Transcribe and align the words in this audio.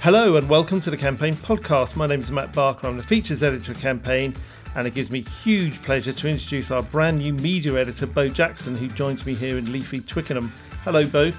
Hello 0.00 0.36
and 0.36 0.48
welcome 0.48 0.78
to 0.80 0.90
the 0.90 0.96
Campaign 0.96 1.34
Podcast. 1.34 1.96
My 1.96 2.06
name 2.06 2.20
is 2.20 2.30
Matt 2.30 2.52
Barker. 2.52 2.86
I'm 2.86 2.96
the 2.96 3.02
features 3.02 3.42
editor 3.42 3.72
of 3.72 3.80
Campaign, 3.80 4.34
and 4.76 4.86
it 4.86 4.94
gives 4.94 5.10
me 5.10 5.22
huge 5.22 5.82
pleasure 5.82 6.12
to 6.12 6.28
introduce 6.28 6.70
our 6.70 6.82
brand 6.82 7.18
new 7.18 7.32
media 7.32 7.74
editor, 7.74 8.06
Beau 8.06 8.28
Jackson, 8.28 8.76
who 8.76 8.86
joins 8.88 9.26
me 9.26 9.34
here 9.34 9.58
in 9.58 9.72
leafy 9.72 10.00
Twickenham. 10.00 10.52
Hello, 10.84 11.04
Beau. 11.04 11.32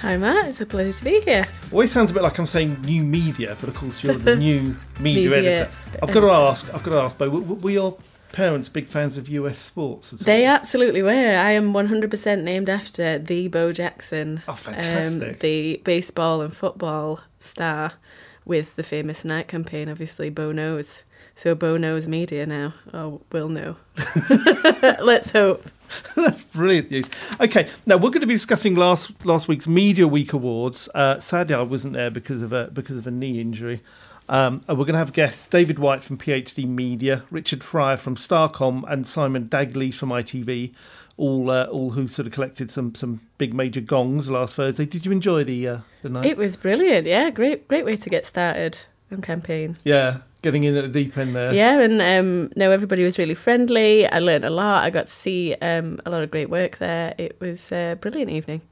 Hi, 0.00 0.16
Matt. 0.16 0.48
It's 0.48 0.60
a 0.60 0.66
pleasure 0.66 0.92
to 0.92 1.04
be 1.04 1.20
here. 1.20 1.46
Always 1.70 1.92
sounds 1.92 2.10
a 2.10 2.14
bit 2.14 2.22
like 2.22 2.38
I'm 2.38 2.46
saying 2.46 2.80
new 2.82 3.02
media, 3.02 3.56
but 3.60 3.68
of 3.68 3.74
course 3.74 4.02
you're 4.02 4.14
the 4.14 4.36
new 4.36 4.76
media, 4.98 5.30
Media 5.30 5.36
editor. 5.36 5.70
I've 6.02 6.12
got 6.12 6.20
to 6.20 6.26
editor. 6.26 6.30
ask. 6.32 6.74
I've 6.74 6.82
got 6.82 6.90
to 6.92 7.00
ask, 7.02 7.18
Beau. 7.18 7.28
Were, 7.28 7.40
were 7.40 7.70
your 7.70 7.98
parents 8.32 8.68
big 8.68 8.88
fans 8.88 9.16
of 9.16 9.28
US 9.28 9.58
sports? 9.58 10.10
They 10.10 10.44
absolutely 10.44 11.02
were. 11.02 11.10
I 11.10 11.52
am 11.52 11.72
100% 11.72 12.42
named 12.42 12.68
after 12.68 13.18
the 13.18 13.48
Bo 13.48 13.72
Jackson, 13.72 14.42
Oh, 14.48 14.52
fantastic. 14.52 15.40
the 15.40 15.80
baseball 15.84 16.42
and 16.42 16.54
football 16.54 17.20
star 17.38 17.92
with 18.44 18.76
the 18.76 18.82
famous 18.82 19.24
Nike 19.24 19.48
campaign, 19.48 19.88
obviously, 19.88 20.30
Bo 20.30 20.52
knows. 20.52 21.02
So 21.34 21.54
Bo 21.54 21.76
knows 21.76 22.08
media 22.08 22.46
now, 22.46 22.72
or 22.94 23.20
will 23.32 23.48
know. 23.48 23.76
Let's 25.00 25.30
hope. 25.30 25.64
That's 26.14 26.42
brilliant 26.54 26.90
news. 26.90 27.10
Okay, 27.40 27.68
now 27.86 27.96
we're 27.96 28.10
going 28.10 28.22
to 28.22 28.26
be 28.26 28.34
discussing 28.34 28.74
last 28.74 29.24
last 29.24 29.46
week's 29.46 29.68
Media 29.68 30.08
Week 30.08 30.32
awards. 30.32 30.88
Uh, 30.94 31.20
sadly, 31.20 31.54
I 31.54 31.62
wasn't 31.62 31.92
there 31.94 32.10
because 32.10 32.42
of 32.42 32.52
a 32.52 32.68
because 32.72 32.96
of 32.96 33.06
a 33.06 33.10
knee 33.10 33.40
injury. 33.40 33.82
Um, 34.28 34.62
and 34.66 34.76
we're 34.78 34.84
going 34.84 34.94
to 34.94 34.98
have 34.98 35.12
guests 35.12 35.46
David 35.48 35.78
White 35.78 36.02
from 36.02 36.18
PHD 36.18 36.66
Media, 36.66 37.22
Richard 37.30 37.62
Friar 37.62 37.96
from 37.96 38.16
Starcom, 38.16 38.84
and 38.90 39.06
Simon 39.06 39.48
Daglish 39.48 39.94
from 39.94 40.08
ITV, 40.10 40.72
all 41.16 41.50
uh, 41.50 41.66
all 41.66 41.90
who 41.90 42.08
sort 42.08 42.26
of 42.26 42.32
collected 42.32 42.70
some 42.70 42.94
some 42.94 43.20
big 43.38 43.54
major 43.54 43.80
gongs 43.80 44.28
last 44.28 44.56
Thursday. 44.56 44.84
Did 44.84 45.06
you 45.06 45.12
enjoy 45.12 45.44
the 45.44 45.68
uh, 45.68 45.78
the 46.02 46.08
night? 46.08 46.26
It 46.26 46.36
was 46.36 46.56
brilliant. 46.56 47.06
Yeah, 47.06 47.30
great, 47.30 47.68
great 47.68 47.84
way 47.84 47.96
to 47.96 48.10
get 48.10 48.26
started 48.26 48.78
on 49.12 49.22
campaign. 49.22 49.76
yeah, 49.84 50.18
getting 50.42 50.64
in 50.64 50.76
at 50.76 50.82
the 50.82 51.04
deep 51.04 51.16
end 51.16 51.34
there. 51.34 51.52
Yeah, 51.52 51.78
and 51.78 52.02
um, 52.02 52.50
no, 52.56 52.72
everybody 52.72 53.04
was 53.04 53.18
really 53.18 53.34
friendly. 53.34 54.06
I 54.08 54.18
learnt 54.18 54.44
a 54.44 54.50
lot. 54.50 54.84
I 54.84 54.90
got 54.90 55.06
to 55.06 55.12
see 55.12 55.54
um, 55.62 56.00
a 56.04 56.10
lot 56.10 56.22
of 56.22 56.30
great 56.30 56.50
work 56.50 56.78
there. 56.78 57.14
It 57.16 57.40
was 57.40 57.70
a 57.70 57.96
brilliant 58.00 58.30
evening. 58.30 58.62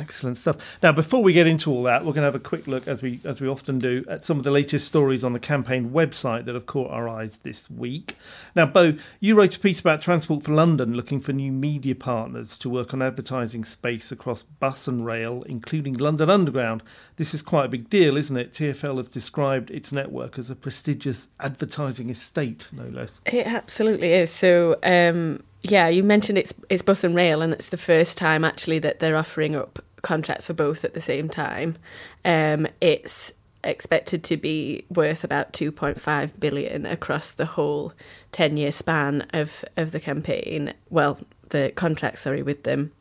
Excellent 0.00 0.38
stuff. 0.38 0.78
Now, 0.82 0.92
before 0.92 1.22
we 1.22 1.34
get 1.34 1.46
into 1.46 1.70
all 1.70 1.82
that, 1.82 2.00
we're 2.00 2.12
going 2.12 2.22
to 2.22 2.22
have 2.22 2.34
a 2.34 2.38
quick 2.38 2.66
look, 2.66 2.88
as 2.88 3.02
we 3.02 3.20
as 3.24 3.38
we 3.38 3.46
often 3.46 3.78
do, 3.78 4.02
at 4.08 4.24
some 4.24 4.38
of 4.38 4.44
the 4.44 4.50
latest 4.50 4.88
stories 4.88 5.22
on 5.22 5.34
the 5.34 5.38
campaign 5.38 5.90
website 5.90 6.46
that 6.46 6.54
have 6.54 6.64
caught 6.64 6.90
our 6.90 7.06
eyes 7.06 7.38
this 7.38 7.70
week. 7.70 8.16
Now, 8.56 8.64
Beau, 8.64 8.94
you 9.20 9.34
wrote 9.34 9.56
a 9.56 9.60
piece 9.60 9.78
about 9.78 10.00
Transport 10.00 10.44
for 10.44 10.52
London 10.52 10.94
looking 10.94 11.20
for 11.20 11.34
new 11.34 11.52
media 11.52 11.94
partners 11.94 12.56
to 12.60 12.70
work 12.70 12.94
on 12.94 13.02
advertising 13.02 13.62
space 13.62 14.10
across 14.10 14.42
bus 14.42 14.88
and 14.88 15.04
rail, 15.04 15.42
including 15.42 15.94
London 15.94 16.30
Underground. 16.30 16.82
This 17.16 17.34
is 17.34 17.42
quite 17.42 17.66
a 17.66 17.68
big 17.68 17.90
deal, 17.90 18.16
isn't 18.16 18.36
it? 18.36 18.52
TFL 18.52 18.96
has 18.96 19.08
described 19.08 19.70
its 19.70 19.92
network 19.92 20.38
as 20.38 20.48
a 20.48 20.56
prestigious 20.56 21.28
advertising 21.38 22.08
estate, 22.08 22.68
no 22.72 22.84
less. 22.84 23.20
It 23.26 23.46
absolutely 23.46 24.12
is. 24.14 24.30
So, 24.30 24.78
um, 24.82 25.42
yeah, 25.62 25.88
you 25.88 26.02
mentioned 26.02 26.38
it's 26.38 26.54
it's 26.70 26.82
bus 26.82 27.04
and 27.04 27.14
rail, 27.14 27.42
and 27.42 27.52
it's 27.52 27.68
the 27.68 27.76
first 27.76 28.16
time 28.16 28.44
actually 28.44 28.78
that 28.78 28.98
they're 28.98 29.16
offering 29.16 29.54
up 29.54 29.78
contracts 30.02 30.46
for 30.46 30.54
both 30.54 30.84
at 30.84 30.94
the 30.94 31.00
same 31.00 31.28
time. 31.28 31.76
Um, 32.24 32.66
it's 32.80 33.32
expected 33.62 34.24
to 34.24 34.36
be 34.36 34.84
worth 34.88 35.22
about 35.22 35.52
2.5 35.52 36.40
billion 36.40 36.86
across 36.86 37.32
the 37.32 37.44
whole 37.44 37.92
10 38.32 38.56
year 38.56 38.72
span 38.72 39.26
of 39.32 39.64
of 39.76 39.92
the 39.92 40.00
campaign. 40.00 40.74
Well, 40.88 41.18
the 41.50 41.72
contract, 41.74 42.18
sorry, 42.18 42.42
with 42.42 42.62
them. 42.62 42.92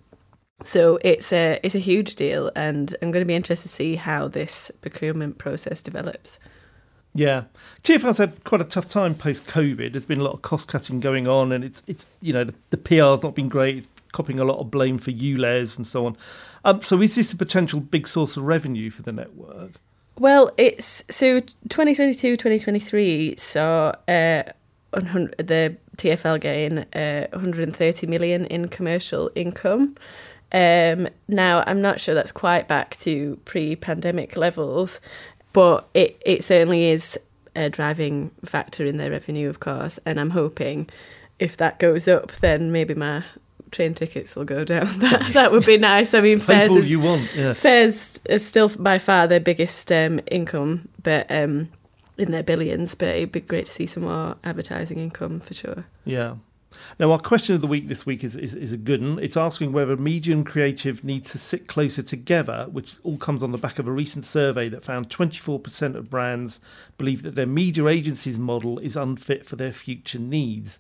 So 0.64 1.00
it's 1.04 1.32
a 1.32 1.60
it's 1.64 1.76
a 1.76 1.80
huge 1.80 2.16
deal, 2.16 2.52
and 2.56 2.94
I'm 3.02 3.12
going 3.12 3.24
to 3.24 3.28
be 3.28 3.36
interested 3.36 3.70
to 3.70 3.74
see 3.74 3.96
how 3.96 4.28
this 4.28 4.72
procurement 4.82 5.38
process 5.38 5.82
develops. 5.82 6.40
Yeah, 7.14 7.46
TFL's 7.82 8.18
had 8.18 8.44
quite 8.44 8.62
a 8.62 8.66
tough 8.66 8.90
time 8.90 9.16
post 9.16 9.48
COVID. 9.48 9.94
There's 9.94 10.06
been 10.06 10.20
a 10.20 10.24
lot 10.24 10.34
of 10.34 10.42
cost 10.42 10.68
cutting 10.68 11.00
going 11.00 11.28
on, 11.28 11.52
and 11.54 11.64
it's 11.64 11.82
it's 11.88 12.06
you 12.22 12.34
know 12.34 12.44
the, 12.44 12.54
the 12.72 12.78
PR's 12.78 13.24
not 13.24 13.36
been 13.36 13.48
great. 13.48 13.78
It's 13.78 13.88
copying 14.12 14.40
a 14.40 14.44
lot 14.44 14.60
of 14.60 14.70
blame 14.70 14.98
for 14.98 15.12
ULEZ 15.12 15.78
and 15.78 15.88
so 15.88 16.06
on. 16.06 16.18
Um, 16.64 16.82
so 16.82 17.02
is 17.02 17.16
this 17.16 17.32
a 17.32 17.38
potential 17.38 17.80
big 17.80 18.08
source 18.08 18.38
of 18.38 18.44
revenue 18.44 18.90
for 18.90 19.02
the 19.02 19.12
network? 19.12 19.74
Well, 20.18 20.52
it's 20.58 21.04
so 21.10 21.40
2022 21.40 22.36
2023 22.36 23.36
saw 23.38 23.94
uh, 24.08 24.44
the 24.92 25.78
TFL 25.96 26.42
gain 26.42 26.80
uh, 26.94 27.28
130 27.32 28.08
million 28.08 28.46
in 28.46 28.68
commercial 28.68 29.32
income. 29.36 29.96
Um, 30.52 31.08
now, 31.28 31.64
I'm 31.68 31.82
not 31.82 32.00
sure 32.00 32.16
that's 32.16 32.32
quite 32.32 32.68
back 32.68 32.98
to 32.98 33.40
pre 33.46 33.76
pandemic 33.76 34.36
levels, 34.36 35.00
but 35.54 35.88
it, 35.94 36.22
it 36.26 36.44
certainly 36.44 36.90
is 36.90 37.20
a 37.56 37.70
driving 37.70 38.32
factor 38.44 38.86
in 38.86 38.98
their 38.98 39.12
revenue, 39.12 39.50
of 39.50 39.60
course. 39.60 40.00
And 40.06 40.20
I'm 40.20 40.32
hoping 40.32 40.90
if 41.38 41.56
that 41.58 41.80
goes 41.80 42.08
up, 42.08 42.32
then 42.34 42.72
maybe 42.72 42.94
my 42.94 43.24
train 43.72 43.94
tickets 43.94 44.36
will 44.36 44.46
go 44.46 44.64
down. 44.66 44.88
That, 45.00 45.32
that 45.34 45.52
would 45.52 45.66
be 45.66 45.78
nice. 45.78 46.14
I 46.14 46.22
mean, 46.22 46.40
fares 46.40 46.72
is, 46.72 46.92
you 46.92 47.00
want, 47.00 47.36
yeah. 47.36 47.54
Fares 47.54 48.20
is 48.26 48.46
still 48.46 48.70
by 48.70 49.00
far 49.00 49.28
their 49.28 49.40
biggest 49.40 49.92
um, 49.92 50.20
income, 50.32 50.90
but 51.04 51.26
um, 51.30 51.70
in 52.18 52.32
their 52.32 52.44
billions. 52.44 52.96
But 52.96 53.10
it'd 53.10 53.32
be 53.32 53.42
great 53.42 53.66
to 53.66 53.72
see 53.72 53.86
some 53.86 54.04
more 54.04 54.38
advertising 54.44 54.98
income 54.98 55.40
for 55.40 55.54
sure. 55.54 55.86
Yeah. 56.06 56.36
Now, 56.98 57.12
our 57.12 57.20
question 57.20 57.56
of 57.56 57.62
the 57.62 57.68
week 57.68 57.88
this 57.88 58.06
week 58.06 58.24
is, 58.24 58.36
is, 58.36 58.54
is 58.54 58.72
a 58.72 58.78
good 58.78 59.02
one. 59.02 59.20
It's 59.20 59.38
asking 59.38 59.72
whether 59.72 59.96
media 59.96 60.34
and 60.34 60.46
creative 60.46 61.04
need 61.04 61.26
to 61.26 61.38
sit 61.38 61.68
closer 61.68 62.02
together, 62.02 62.68
which 62.72 62.96
all 63.04 63.18
comes 63.18 63.44
on 63.44 63.52
the 63.52 63.58
back 63.58 63.80
of 63.80 63.88
a 63.88 63.92
recent 63.92 64.26
survey 64.26 64.70
that 64.70 64.84
found 64.84 65.10
24% 65.10 65.96
of 65.96 66.10
brands 66.10 66.60
believe 66.98 67.24
that 67.24 67.36
their 67.36 67.46
media 67.46 67.88
agencies 67.88 68.40
model 68.40 68.80
is 68.80 68.96
unfit 68.96 69.46
for 69.46 69.56
their 69.56 69.74
future 69.74 70.20
needs. 70.20 70.80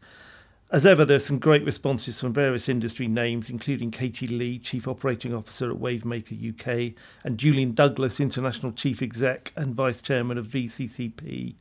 As 0.71 0.85
ever, 0.85 1.03
there's 1.03 1.25
some 1.25 1.39
great 1.39 1.65
responses 1.65 2.19
from 2.19 2.31
various 2.31 2.69
industry 2.69 3.07
names, 3.07 3.49
including 3.49 3.89
Katie 3.89 4.27
Lee, 4.27 4.59
Chief 4.59 4.87
Operating 4.87 5.33
Officer 5.33 5.71
at 5.71 5.77
Wavemaker 5.77 6.53
UK, 6.53 6.93
and 7.23 7.39
Julian 7.39 7.73
Douglas, 7.73 8.19
International 8.19 8.71
Chief 8.71 9.01
Exec 9.01 9.51
and 9.55 9.73
Vice 9.73 9.99
Chairman 9.99 10.37
of 10.37 10.45
VCCP. 10.45 11.55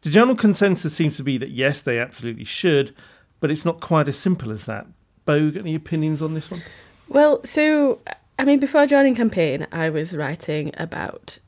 The 0.00 0.10
general 0.10 0.36
consensus 0.36 0.94
seems 0.94 1.18
to 1.18 1.22
be 1.22 1.36
that 1.36 1.50
yes, 1.50 1.82
they 1.82 1.98
absolutely 1.98 2.44
should, 2.44 2.94
but 3.40 3.50
it's 3.50 3.66
not 3.66 3.80
quite 3.80 4.08
as 4.08 4.18
simple 4.18 4.50
as 4.50 4.64
that. 4.64 4.86
Beau, 5.26 5.52
any 5.54 5.74
opinions 5.74 6.22
on 6.22 6.32
this 6.32 6.50
one? 6.50 6.62
Well, 7.08 7.44
so 7.44 8.00
I 8.38 8.44
mean, 8.44 8.58
before 8.58 8.86
joining 8.86 9.14
campaign, 9.14 9.66
I 9.72 9.90
was 9.90 10.16
writing 10.16 10.70
about 10.78 11.38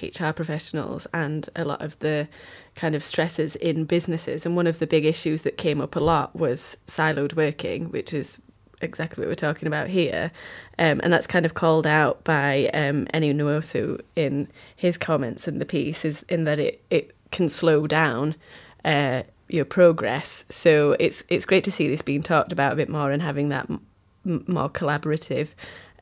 HR 0.00 0.30
professionals 0.30 1.06
and 1.12 1.48
a 1.56 1.64
lot 1.64 1.82
of 1.82 1.98
the 1.98 2.28
kind 2.74 2.94
of 2.94 3.02
stresses 3.02 3.56
in 3.56 3.84
businesses. 3.84 4.46
And 4.46 4.56
one 4.56 4.66
of 4.66 4.78
the 4.78 4.86
big 4.86 5.04
issues 5.04 5.42
that 5.42 5.56
came 5.56 5.80
up 5.80 5.96
a 5.96 6.00
lot 6.00 6.34
was 6.36 6.76
siloed 6.86 7.34
working, 7.34 7.90
which 7.90 8.14
is 8.14 8.40
exactly 8.80 9.22
what 9.22 9.28
we're 9.28 9.34
talking 9.34 9.66
about 9.66 9.88
here. 9.88 10.32
Um, 10.78 11.00
and 11.02 11.12
that's 11.12 11.26
kind 11.26 11.46
of 11.46 11.54
called 11.54 11.86
out 11.86 12.24
by 12.24 12.66
um, 12.74 13.06
Eni 13.14 13.34
Nwosu 13.34 14.00
in 14.16 14.48
his 14.74 14.98
comments 14.98 15.46
in 15.46 15.58
the 15.58 15.64
piece, 15.66 16.04
is 16.04 16.22
in 16.24 16.44
that 16.44 16.58
it, 16.58 16.84
it 16.90 17.14
can 17.30 17.48
slow 17.48 17.86
down 17.86 18.34
uh, 18.84 19.22
your 19.48 19.64
progress. 19.64 20.44
So 20.48 20.96
it's 20.98 21.24
it's 21.28 21.44
great 21.44 21.64
to 21.64 21.72
see 21.72 21.88
this 21.88 22.02
being 22.02 22.22
talked 22.22 22.52
about 22.52 22.72
a 22.72 22.76
bit 22.76 22.88
more 22.88 23.10
and 23.10 23.22
having 23.22 23.48
that 23.50 23.68
m- 23.70 23.86
more 24.24 24.70
collaborative 24.70 25.50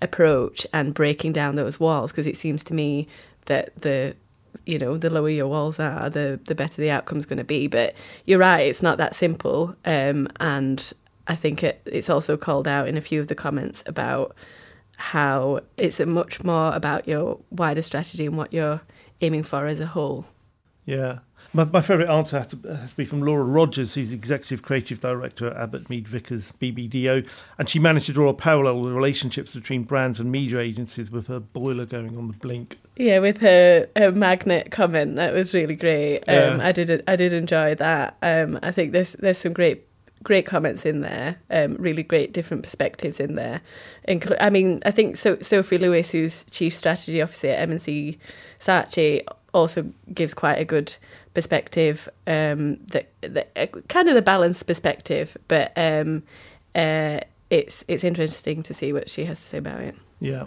approach 0.03 0.67
and 0.73 0.95
breaking 0.95 1.33
down 1.33 1.57
those 1.57 1.79
walls 1.79 2.11
because 2.11 2.27
it 2.27 2.37
seems 2.37 2.65
to 2.65 2.75
me 2.75 3.07
that 3.51 3.83
the 3.83 4.15
you 4.65 4.79
know 4.79 4.97
the 4.97 5.11
lower 5.11 5.31
your 5.31 5.49
walls 5.49 5.79
are 5.79 6.09
the 6.09 6.41
the 6.47 6.55
better 6.55 6.81
the 6.81 6.91
outcome's 6.91 7.27
going 7.27 7.39
to 7.39 7.45
be. 7.45 7.67
But 7.67 7.95
you're 8.25 8.39
right 8.39 8.67
it's 8.67 8.83
not 8.83 8.99
that 8.99 9.15
simple. 9.15 9.77
Um, 9.85 10.29
and 10.39 10.93
i 11.27 11.37
think 11.37 11.63
it, 11.63 11.81
it's 11.85 12.11
also 12.11 12.37
called 12.37 12.67
out 12.67 12.89
in 12.89 12.97
a 12.97 13.01
few 13.01 13.21
of 13.21 13.29
the 13.29 13.35
comments 13.35 13.85
about 13.87 14.35
how 14.97 15.61
it's 15.77 16.01
much 16.01 16.43
more 16.43 16.75
about 16.75 17.07
your 17.07 17.39
wider 17.51 17.83
strategy 17.83 18.27
and 18.27 18.37
what 18.37 18.53
you're 18.53 18.81
aiming 19.21 19.43
for 19.43 19.67
as 19.67 19.81
a 19.81 19.87
whole. 19.87 20.27
Yeah. 20.85 21.21
My, 21.53 21.65
my 21.65 21.81
favourite 21.81 22.09
answer 22.09 22.39
has 22.39 22.47
to, 22.49 22.57
has 22.77 22.91
to 22.91 22.97
be 22.97 23.05
from 23.05 23.23
Laura 23.23 23.43
Rogers, 23.43 23.95
who's 23.95 24.13
Executive 24.13 24.63
Creative 24.63 25.01
Director 25.01 25.49
at 25.49 25.57
Abbott 25.57 25.91
Mead 25.91 26.07
Vickers 26.07 26.53
BBDO. 26.61 27.27
And 27.59 27.69
she 27.69 27.81
managed 27.81 28.07
to 28.07 28.13
draw 28.13 28.29
a 28.29 28.35
parallel 28.35 28.81
with 28.81 28.93
relationships 28.93 29.55
between 29.55 29.83
brands 29.83 30.21
and 30.21 30.31
media 30.31 30.61
agencies 30.61 31.11
with 31.11 31.27
her 31.27 31.41
boiler 31.41 31.87
going 31.87 32.17
on 32.17 32.29
the 32.29 32.35
blink. 32.35 32.79
Yeah, 32.97 33.19
with 33.19 33.39
her, 33.39 33.89
her 33.97 34.13
magnet 34.13 34.71
comment, 34.71 35.17
that 35.17 35.33
was 35.33 35.53
really 35.53 35.75
great. 35.75 36.19
Um, 36.29 36.35
Yeah. 36.35 36.59
I 36.63 36.71
did 36.73 37.03
I 37.09 37.17
did 37.17 37.33
enjoy 37.33 37.75
that. 37.77 38.17
Um, 38.23 38.59
I 38.63 38.71
think 38.71 38.93
there's 38.93 39.13
there's 39.15 39.39
some 39.39 39.53
great 39.53 39.87
great 40.23 40.45
comments 40.47 40.85
in 40.87 41.01
there. 41.01 41.39
Um, 41.51 41.77
really 41.81 42.03
great 42.03 42.33
different 42.33 42.63
perspectives 42.63 43.19
in 43.19 43.35
there. 43.37 43.63
Inclu- 44.07 44.37
I 44.39 44.51
mean, 44.51 44.83
I 44.85 44.91
think 44.91 45.17
so- 45.17 45.41
Sophie 45.41 45.79
Lewis, 45.79 46.11
who's 46.11 46.45
chief 46.45 46.75
strategy 46.75 47.23
officer 47.23 47.49
at 47.49 47.61
M&C 47.71 48.19
Saatchi, 48.61 49.25
also 49.55 49.91
gives 50.13 50.35
quite 50.35 50.57
a 50.59 50.65
good 50.65 50.95
perspective. 51.35 52.09
Um, 52.27 52.81
that, 52.93 53.11
that 53.21 53.51
uh, 53.57 53.67
kind 53.89 54.09
of 54.09 54.15
the 54.15 54.23
balanced 54.23 54.67
perspective, 54.67 55.37
but 55.49 55.73
um, 55.77 56.23
uh, 56.75 57.21
it's 57.51 57.85
it's 57.89 58.05
interesting 58.05 58.63
to 58.63 58.75
see 58.75 58.93
what 58.93 59.11
she 59.11 59.25
has 59.25 59.39
to 59.39 59.45
say 59.45 59.59
about 59.59 59.81
it. 59.81 59.97
Yeah. 60.21 60.47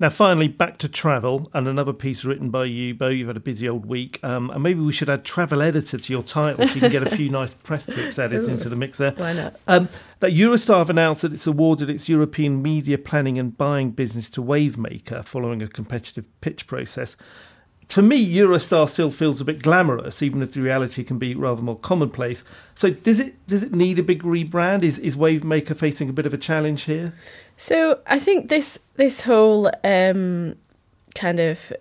Now, 0.00 0.08
finally, 0.08 0.48
back 0.48 0.78
to 0.78 0.88
travel 0.88 1.46
and 1.52 1.68
another 1.68 1.92
piece 1.92 2.24
written 2.24 2.48
by 2.48 2.64
you, 2.64 2.94
Beau. 2.94 3.08
You've 3.08 3.26
had 3.26 3.36
a 3.36 3.40
busy 3.40 3.68
old 3.68 3.84
week, 3.84 4.18
um, 4.24 4.48
and 4.48 4.62
maybe 4.62 4.80
we 4.80 4.94
should 4.94 5.10
add 5.10 5.26
travel 5.26 5.60
editor 5.60 5.98
to 5.98 6.12
your 6.12 6.22
title 6.22 6.66
so 6.66 6.74
you 6.74 6.80
can 6.80 6.90
get 6.90 7.02
a 7.02 7.14
few 7.14 7.28
nice 7.30 7.52
press 7.52 7.84
tips 7.84 8.18
added 8.18 8.48
into 8.48 8.70
the 8.70 8.76
mix 8.76 8.96
there. 8.96 9.10
Why 9.10 9.34
not? 9.34 9.60
Um, 9.68 9.90
that 10.20 10.32
Eurostar 10.32 10.78
have 10.78 10.88
announced 10.88 11.20
that 11.20 11.34
it's 11.34 11.46
awarded 11.46 11.90
its 11.90 12.08
European 12.08 12.62
media 12.62 12.96
planning 12.96 13.38
and 13.38 13.54
buying 13.58 13.90
business 13.90 14.30
to 14.30 14.42
Wavemaker 14.42 15.22
following 15.26 15.60
a 15.60 15.68
competitive 15.68 16.24
pitch 16.40 16.66
process 16.66 17.14
to 17.90 18.02
me, 18.02 18.34
Eurostar 18.34 18.88
still 18.88 19.10
feels 19.10 19.40
a 19.40 19.44
bit 19.44 19.62
glamorous, 19.62 20.22
even 20.22 20.42
if 20.42 20.52
the 20.52 20.60
reality 20.60 21.02
can 21.02 21.18
be 21.18 21.34
rather 21.34 21.60
more 21.60 21.76
commonplace. 21.76 22.44
So, 22.76 22.90
does 22.90 23.18
it 23.18 23.34
does 23.46 23.64
it 23.64 23.74
need 23.74 23.98
a 23.98 24.02
big 24.02 24.22
rebrand? 24.22 24.84
Is 24.84 24.98
is 24.98 25.16
Wavemaker 25.16 25.76
facing 25.76 26.08
a 26.08 26.12
bit 26.12 26.24
of 26.24 26.32
a 26.32 26.38
challenge 26.38 26.82
here? 26.82 27.12
So, 27.56 27.98
I 28.06 28.20
think 28.20 28.48
this 28.48 28.78
this 28.94 29.22
whole 29.22 29.70
um, 29.82 30.54
kind 31.16 31.40
of 31.40 31.72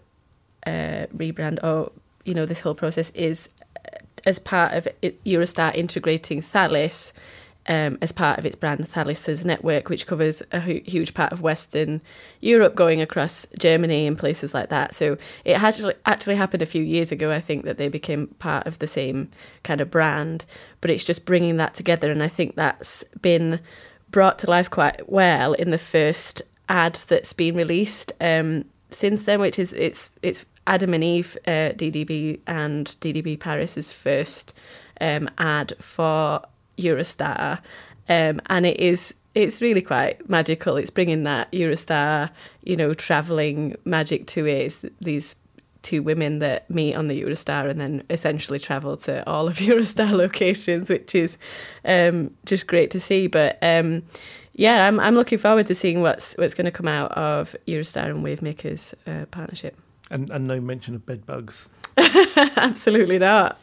uh, 0.65 1.05
rebrand, 1.15 1.63
or 1.63 1.91
you 2.25 2.33
know, 2.33 2.47
this 2.47 2.61
whole 2.61 2.75
process 2.75 3.11
is 3.11 3.49
uh, 3.77 3.97
as 4.25 4.39
part 4.39 4.73
of 4.73 4.87
Eurostar 5.25 5.75
integrating 5.75 6.41
Thalys 6.41 7.13
um, 7.69 7.99
as 8.01 8.11
part 8.11 8.39
of 8.39 8.45
its 8.45 8.55
brand 8.55 8.79
Thalys's 8.79 9.45
network, 9.45 9.87
which 9.87 10.07
covers 10.07 10.41
a 10.51 10.59
hu- 10.59 10.81
huge 10.85 11.13
part 11.13 11.31
of 11.31 11.41
Western 11.41 12.01
Europe, 12.41 12.75
going 12.75 12.99
across 12.99 13.45
Germany 13.57 14.07
and 14.07 14.17
places 14.17 14.53
like 14.53 14.69
that. 14.69 14.93
So 14.95 15.17
it 15.45 15.61
actually 15.61 15.93
actually 16.05 16.35
happened 16.35 16.63
a 16.63 16.65
few 16.65 16.81
years 16.81 17.11
ago. 17.11 17.31
I 17.31 17.39
think 17.39 17.65
that 17.65 17.77
they 17.77 17.87
became 17.87 18.27
part 18.39 18.65
of 18.65 18.79
the 18.79 18.87
same 18.87 19.29
kind 19.63 19.79
of 19.79 19.91
brand, 19.91 20.45
but 20.81 20.89
it's 20.89 21.03
just 21.03 21.25
bringing 21.25 21.57
that 21.57 21.75
together, 21.75 22.11
and 22.11 22.23
I 22.23 22.27
think 22.27 22.55
that's 22.55 23.03
been 23.21 23.59
brought 24.09 24.39
to 24.39 24.49
life 24.49 24.71
quite 24.71 25.07
well 25.07 25.53
in 25.53 25.69
the 25.69 25.77
first 25.77 26.41
ad 26.67 26.95
that's 27.07 27.33
been 27.33 27.55
released 27.55 28.11
um, 28.19 28.65
since 28.89 29.21
then, 29.21 29.39
which 29.39 29.59
is 29.59 29.73
it's 29.73 30.09
it's 30.23 30.43
Adam 30.65 30.93
and 30.95 31.03
Eve, 31.03 31.37
uh, 31.45 31.73
DDB 31.77 32.39
and 32.47 32.87
DDB 32.99 33.39
Paris's 33.39 33.91
first 33.91 34.55
um, 34.99 35.29
ad 35.37 35.73
for 35.79 36.41
Eurostar, 36.79 37.59
um, 38.07 38.41
and 38.47 38.65
it 38.65 38.79
is 38.79 39.13
it's 39.35 39.61
really 39.61 39.81
quite 39.81 40.27
magical. 40.29 40.77
It's 40.77 40.89
bringing 40.89 41.23
that 41.23 41.51
Eurostar, 41.51 42.29
you 42.63 42.75
know, 42.75 42.93
traveling 42.93 43.75
magic 43.85 44.25
to 44.27 44.45
it. 44.45 44.65
It's 44.65 44.85
these 44.99 45.35
two 45.81 46.03
women 46.03 46.39
that 46.39 46.69
meet 46.69 46.95
on 46.95 47.07
the 47.07 47.21
Eurostar 47.21 47.69
and 47.69 47.79
then 47.79 48.03
essentially 48.09 48.59
travel 48.59 48.97
to 48.97 49.27
all 49.27 49.47
of 49.47 49.57
Eurostar 49.57 50.11
locations, 50.11 50.89
which 50.89 51.15
is 51.15 51.37
um, 51.85 52.31
just 52.45 52.67
great 52.67 52.91
to 52.91 52.99
see. 52.99 53.27
But 53.27 53.57
um, 53.61 54.03
yeah, 54.53 54.87
I'm 54.87 54.99
I'm 54.99 55.15
looking 55.15 55.37
forward 55.37 55.67
to 55.67 55.75
seeing 55.75 56.01
what's 56.01 56.33
what's 56.37 56.53
going 56.53 56.65
to 56.65 56.71
come 56.71 56.87
out 56.87 57.11
of 57.13 57.55
Eurostar 57.67 58.09
and 58.09 58.23
Wavemakers 58.23 58.93
uh, 59.07 59.25
partnership. 59.27 59.77
And 60.11 60.29
and 60.31 60.47
no 60.47 60.59
mention 60.59 60.95
of 60.95 61.05
bed 61.05 61.25
bugs. 61.25 61.69
Absolutely 61.97 63.19
not. 63.19 63.59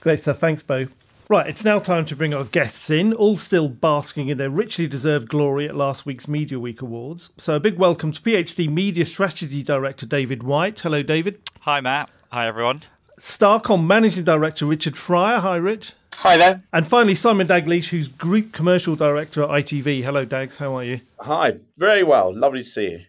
Great 0.00 0.20
stuff. 0.20 0.38
Thanks, 0.38 0.62
Beau. 0.62 0.86
Right, 1.30 1.46
it's 1.46 1.64
now 1.64 1.78
time 1.78 2.04
to 2.06 2.16
bring 2.16 2.34
our 2.34 2.44
guests 2.44 2.90
in, 2.90 3.14
all 3.14 3.38
still 3.38 3.70
basking 3.70 4.28
in 4.28 4.36
their 4.36 4.50
richly 4.50 4.86
deserved 4.86 5.26
glory 5.26 5.66
at 5.66 5.74
last 5.74 6.04
week's 6.04 6.28
Media 6.28 6.60
Week 6.60 6.82
Awards. 6.82 7.30
So, 7.38 7.56
a 7.56 7.60
big 7.60 7.78
welcome 7.78 8.12
to 8.12 8.20
PHD 8.20 8.68
Media 8.68 9.06
Strategy 9.06 9.62
Director 9.62 10.04
David 10.04 10.42
White. 10.42 10.80
Hello, 10.80 11.02
David. 11.02 11.40
Hi, 11.60 11.80
Matt. 11.80 12.10
Hi, 12.30 12.46
everyone. 12.46 12.82
Starcom 13.18 13.86
Managing 13.86 14.24
Director 14.24 14.66
Richard 14.66 14.98
Friar. 14.98 15.40
Hi, 15.40 15.56
Rich. 15.56 15.92
Hi 16.16 16.36
there. 16.36 16.62
And 16.74 16.86
finally, 16.86 17.14
Simon 17.14 17.46
Daglish, 17.46 17.88
who's 17.88 18.08
Group 18.08 18.52
Commercial 18.52 18.94
Director 18.94 19.44
at 19.44 19.48
ITV. 19.48 20.04
Hello, 20.04 20.26
Dags. 20.26 20.58
How 20.58 20.76
are 20.76 20.84
you? 20.84 21.00
Hi. 21.20 21.54
Very 21.78 22.02
well. 22.02 22.36
Lovely 22.36 22.60
to 22.60 22.64
see 22.64 22.90
you. 22.90 23.00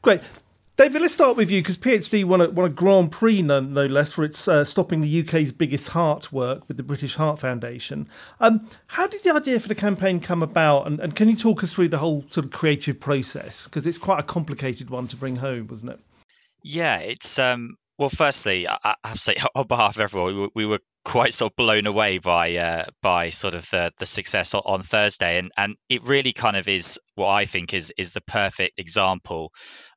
Great. 0.00 0.20
David, 0.76 1.00
let's 1.00 1.14
start 1.14 1.38
with 1.38 1.50
you 1.50 1.62
because 1.62 1.78
PHD 1.78 2.22
won 2.26 2.42
a, 2.42 2.50
won 2.50 2.66
a 2.66 2.68
Grand 2.68 3.10
Prix, 3.10 3.40
no, 3.40 3.60
no 3.60 3.86
less, 3.86 4.12
for 4.12 4.24
its 4.24 4.46
uh, 4.46 4.62
stopping 4.62 5.00
the 5.00 5.20
UK's 5.20 5.50
biggest 5.50 5.88
heart 5.88 6.30
work 6.30 6.68
with 6.68 6.76
the 6.76 6.82
British 6.82 7.14
Heart 7.14 7.38
Foundation. 7.38 8.06
Um, 8.40 8.68
how 8.88 9.06
did 9.06 9.22
the 9.22 9.32
idea 9.32 9.58
for 9.58 9.68
the 9.68 9.74
campaign 9.74 10.20
come 10.20 10.42
about, 10.42 10.86
and, 10.86 11.00
and 11.00 11.16
can 11.16 11.30
you 11.30 11.36
talk 11.36 11.64
us 11.64 11.72
through 11.72 11.88
the 11.88 11.98
whole 11.98 12.26
sort 12.28 12.44
of 12.44 12.52
creative 12.52 13.00
process? 13.00 13.64
Because 13.64 13.86
it's 13.86 13.96
quite 13.96 14.20
a 14.20 14.22
complicated 14.22 14.90
one 14.90 15.08
to 15.08 15.16
bring 15.16 15.36
home, 15.36 15.66
wasn't 15.68 15.92
it? 15.92 16.00
Yeah, 16.62 16.98
it's 16.98 17.38
um, 17.38 17.76
well. 17.96 18.10
Firstly, 18.10 18.68
I, 18.68 18.76
I 18.84 18.94
have 19.04 19.16
to 19.16 19.22
say 19.22 19.36
on 19.54 19.66
behalf 19.66 19.96
of 19.96 20.02
everyone, 20.02 20.36
we, 20.36 20.48
we 20.54 20.66
were 20.66 20.80
quite 21.06 21.32
sort 21.32 21.52
of 21.52 21.56
blown 21.56 21.86
away 21.86 22.18
by 22.18 22.54
uh, 22.54 22.84
by 23.00 23.30
sort 23.30 23.54
of 23.54 23.66
the, 23.70 23.92
the 23.98 24.04
success 24.04 24.52
on 24.52 24.82
Thursday, 24.82 25.38
and 25.38 25.50
and 25.56 25.76
it 25.88 26.04
really 26.04 26.34
kind 26.34 26.56
of 26.56 26.68
is 26.68 27.00
what 27.14 27.28
I 27.28 27.46
think 27.46 27.72
is 27.72 27.90
is 27.96 28.10
the 28.10 28.20
perfect 28.20 28.78
example 28.78 29.52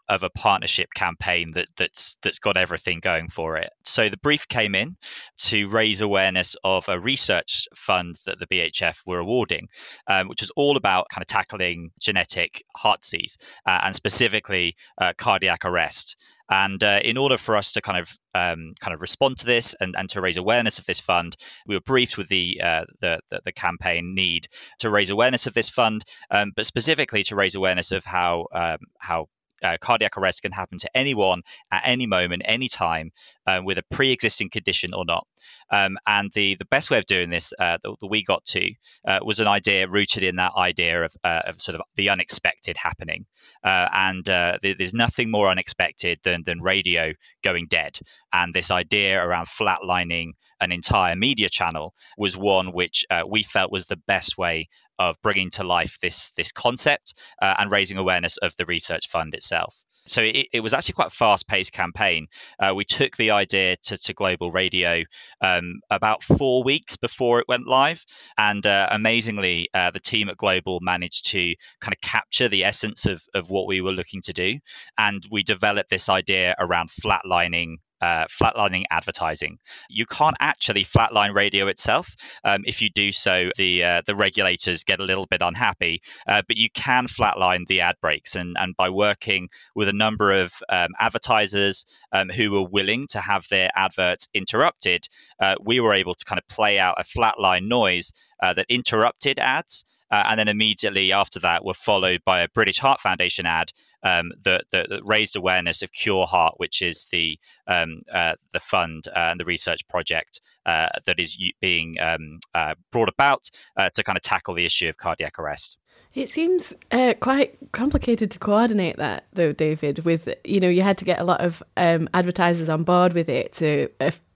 of 0.09 0.23
a 0.23 0.29
partnership 0.31 0.89
campaign 0.95 1.51
that 1.51 1.67
that's 1.77 2.17
that's 2.23 2.39
got 2.39 2.57
everything 2.57 2.99
going 2.99 3.27
for 3.29 3.55
it. 3.57 3.69
So 3.83 4.09
the 4.09 4.17
brief 4.17 4.47
came 4.47 4.75
in 4.75 4.97
to 5.39 5.69
raise 5.69 6.01
awareness 6.01 6.55
of 6.63 6.87
a 6.89 6.99
research 6.99 7.67
fund 7.75 8.17
that 8.25 8.39
the 8.39 8.47
BHF 8.47 8.97
were 9.05 9.19
awarding, 9.19 9.69
um, 10.07 10.27
which 10.27 10.41
is 10.41 10.51
all 10.55 10.77
about 10.77 11.07
kind 11.09 11.21
of 11.21 11.27
tackling 11.27 11.91
genetic 11.99 12.63
heart 12.75 13.01
disease 13.01 13.37
uh, 13.65 13.79
and 13.83 13.95
specifically 13.95 14.75
uh, 14.99 15.13
cardiac 15.17 15.63
arrest. 15.63 16.15
And 16.51 16.83
uh, 16.83 16.99
in 17.03 17.15
order 17.15 17.37
for 17.37 17.55
us 17.55 17.71
to 17.73 17.81
kind 17.81 17.99
of 17.99 18.17
um, 18.33 18.73
kind 18.79 18.93
of 18.93 19.01
respond 19.01 19.37
to 19.39 19.45
this 19.45 19.75
and, 19.79 19.95
and 19.95 20.09
to 20.09 20.21
raise 20.21 20.37
awareness 20.37 20.79
of 20.79 20.85
this 20.85 20.99
fund, 20.99 21.35
we 21.67 21.75
were 21.75 21.81
briefed 21.81 22.17
with 22.17 22.27
the 22.27 22.59
uh, 22.63 22.85
the, 23.01 23.19
the, 23.29 23.41
the, 23.45 23.51
campaign 23.51 24.15
need 24.15 24.47
to 24.79 24.89
raise 24.89 25.11
awareness 25.11 25.45
of 25.45 25.53
this 25.53 25.69
fund, 25.69 26.03
um, 26.31 26.51
but 26.55 26.65
specifically 26.65 27.23
to 27.23 27.35
raise 27.35 27.53
awareness 27.53 27.91
of 27.91 28.03
how 28.05 28.47
um, 28.53 28.79
how 28.97 29.27
uh, 29.63 29.77
cardiac 29.81 30.17
arrest 30.17 30.41
can 30.41 30.51
happen 30.51 30.77
to 30.79 30.89
anyone 30.95 31.41
at 31.71 31.81
any 31.85 32.05
moment, 32.05 32.41
any 32.45 32.67
time, 32.67 33.11
uh, 33.45 33.61
with 33.63 33.77
a 33.77 33.83
pre-existing 33.91 34.49
condition 34.49 34.93
or 34.93 35.05
not. 35.05 35.25
Um, 35.71 35.97
and 36.07 36.31
the 36.33 36.55
the 36.55 36.65
best 36.65 36.89
way 36.89 36.97
of 36.97 37.05
doing 37.05 37.29
this 37.29 37.53
uh, 37.59 37.77
that, 37.83 37.95
that, 37.99 38.07
we 38.07 38.23
got 38.23 38.43
to 38.45 38.71
uh, 39.07 39.19
was 39.23 39.39
an 39.39 39.47
idea 39.47 39.87
rooted 39.87 40.23
in 40.23 40.35
that 40.37 40.51
idea 40.57 41.03
of, 41.03 41.15
uh, 41.23 41.41
of 41.45 41.61
sort 41.61 41.75
of 41.75 41.81
the 41.95 42.09
unexpected 42.09 42.75
happening. 42.77 43.25
Uh, 43.63 43.87
and 43.93 44.25
th- 44.25 44.77
there's 44.77 44.93
nothing 44.93 45.31
more 45.31 45.47
unexpected 45.47 46.17
than 46.23 46.43
than 46.43 46.59
radio 46.61 47.13
going 47.43 47.67
dead. 47.69 47.99
And 48.33 48.53
this 48.53 48.71
idea 48.71 49.23
around 49.23 49.47
flatlining 49.47 50.31
an 50.59 50.71
entire 50.71 51.15
media 51.15 51.49
channel 51.49 51.93
was 52.17 52.35
one 52.35 52.73
which 52.73 53.05
we 53.27 53.43
felt 53.43 53.71
was 53.71 53.85
the 53.85 54.01
best 54.07 54.37
way 54.37 54.67
of 54.99 55.15
bringing 55.23 55.49
to 55.51 55.63
life 55.63 55.97
this 56.01 56.31
this 56.31 56.51
concept 56.51 57.13
uh, 57.41 57.55
and 57.57 57.71
raising 57.71 57.97
awareness 57.97 58.37
of 58.37 58.55
the 58.57 58.65
research 58.65 59.07
fund 59.07 59.33
itself. 59.33 59.75
So 60.09 60.21
it, 60.23 60.47
it 60.51 60.61
was 60.61 60.73
actually 60.73 60.93
quite 60.93 61.07
a 61.07 61.11
fast 61.11 61.47
paced 61.47 61.71
campaign. 61.71 62.27
Uh, 62.59 62.73
we 62.75 62.83
took 62.83 63.17
the 63.17 63.29
idea 63.29 63.75
to, 63.83 63.97
to 63.97 64.13
global 64.13 64.49
radio 64.49 65.03
um, 65.41 65.81
about 65.91 66.23
four 66.23 66.63
weeks 66.63 66.97
before 66.97 67.39
it 67.39 67.45
went 67.47 67.67
live. 67.67 68.03
And 68.37 68.65
uh, 68.65 68.87
amazingly, 68.89 69.69
uh, 69.73 69.91
the 69.91 69.99
team 69.99 70.27
at 70.29 70.37
Global 70.37 70.79
managed 70.81 71.27
to 71.27 71.53
kind 71.79 71.93
of 71.93 72.01
capture 72.01 72.47
the 72.47 72.63
essence 72.63 73.05
of, 73.05 73.21
of 73.35 73.51
what 73.51 73.67
we 73.67 73.81
were 73.81 73.91
looking 73.91 74.21
to 74.23 74.33
do. 74.33 74.57
And 74.97 75.23
we 75.29 75.43
developed 75.43 75.91
this 75.91 76.09
idea 76.09 76.55
around 76.59 76.89
flatlining 76.89 77.75
uh, 78.01 78.25
flatlining 78.25 78.83
advertising. 78.91 79.57
You 79.89 80.05
can't 80.05 80.35
actually 80.39 80.83
flatline 80.83 81.33
radio 81.33 81.67
itself. 81.67 82.15
Um, 82.43 82.63
if 82.65 82.81
you 82.81 82.89
do 82.89 83.11
so, 83.11 83.51
the 83.57 83.83
uh, 83.83 84.01
the 84.05 84.15
regulators 84.15 84.83
get 84.83 84.99
a 84.99 85.03
little 85.03 85.27
bit 85.27 85.41
unhappy. 85.41 86.01
Uh, 86.27 86.41
but 86.47 86.57
you 86.57 86.69
can 86.71 87.07
flatline 87.07 87.67
the 87.67 87.81
ad 87.81 87.95
breaks, 88.01 88.35
and 88.35 88.55
and 88.59 88.75
by 88.75 88.89
working 88.89 89.49
with 89.75 89.87
a 89.87 89.93
number 89.93 90.31
of 90.31 90.53
um, 90.69 90.89
advertisers 90.99 91.85
um, 92.11 92.29
who 92.29 92.51
were 92.51 92.67
willing 92.67 93.07
to 93.07 93.19
have 93.19 93.45
their 93.49 93.69
adverts 93.75 94.27
interrupted, 94.33 95.07
uh, 95.39 95.55
we 95.61 95.79
were 95.79 95.93
able 95.93 96.15
to 96.15 96.25
kind 96.25 96.39
of 96.39 96.47
play 96.47 96.79
out 96.79 96.95
a 96.99 97.03
flatline 97.03 97.67
noise 97.67 98.11
uh, 98.41 98.53
that 98.53 98.65
interrupted 98.69 99.39
ads. 99.39 99.85
Uh, 100.11 100.23
and 100.27 100.39
then 100.39 100.47
immediately 100.47 101.11
after 101.11 101.39
that 101.39 101.63
were 101.63 101.73
followed 101.73 102.21
by 102.25 102.41
a 102.41 102.49
British 102.49 102.79
Heart 102.79 103.01
Foundation 103.01 103.45
ad 103.45 103.71
um, 104.03 104.31
that, 104.43 104.65
that, 104.71 104.89
that, 104.89 105.05
raised 105.05 105.35
awareness 105.35 105.81
of 105.81 105.91
CureHeart, 105.91 106.53
which 106.57 106.81
is 106.81 107.05
the 107.11 107.37
um, 107.67 108.01
uh, 108.13 108.35
the 108.51 108.59
fund 108.59 109.07
uh, 109.09 109.29
and 109.31 109.39
the 109.39 109.45
research 109.45 109.87
project 109.87 110.41
uh, 110.65 110.87
that 111.05 111.19
is 111.19 111.37
being 111.61 111.95
um, 111.99 112.39
uh, 112.53 112.75
brought 112.91 113.09
about 113.09 113.49
to 113.93 114.03
kind 114.03 114.17
of 114.17 114.21
tackle 114.21 114.53
the 114.53 114.65
issue 114.65 114.87
of 114.87 114.97
cardiac 114.97 115.37
arrest. 115.39 115.77
It 116.15 116.29
seems 116.29 116.73
uh, 116.91 117.13
quite 117.19 117.57
complicated 117.71 118.31
to 118.31 118.39
coordinate 118.39 118.97
that, 118.97 119.25
though, 119.33 119.53
David. 119.53 120.05
With 120.05 120.33
you 120.43 120.59
know, 120.59 120.69
you 120.69 120.81
had 120.81 120.97
to 120.97 121.05
get 121.05 121.19
a 121.19 121.23
lot 121.23 121.41
of 121.41 121.61
um, 121.77 122.09
advertisers 122.13 122.67
on 122.67 122.83
board 122.83 123.13
with 123.13 123.29
it 123.29 123.53
to 123.53 123.89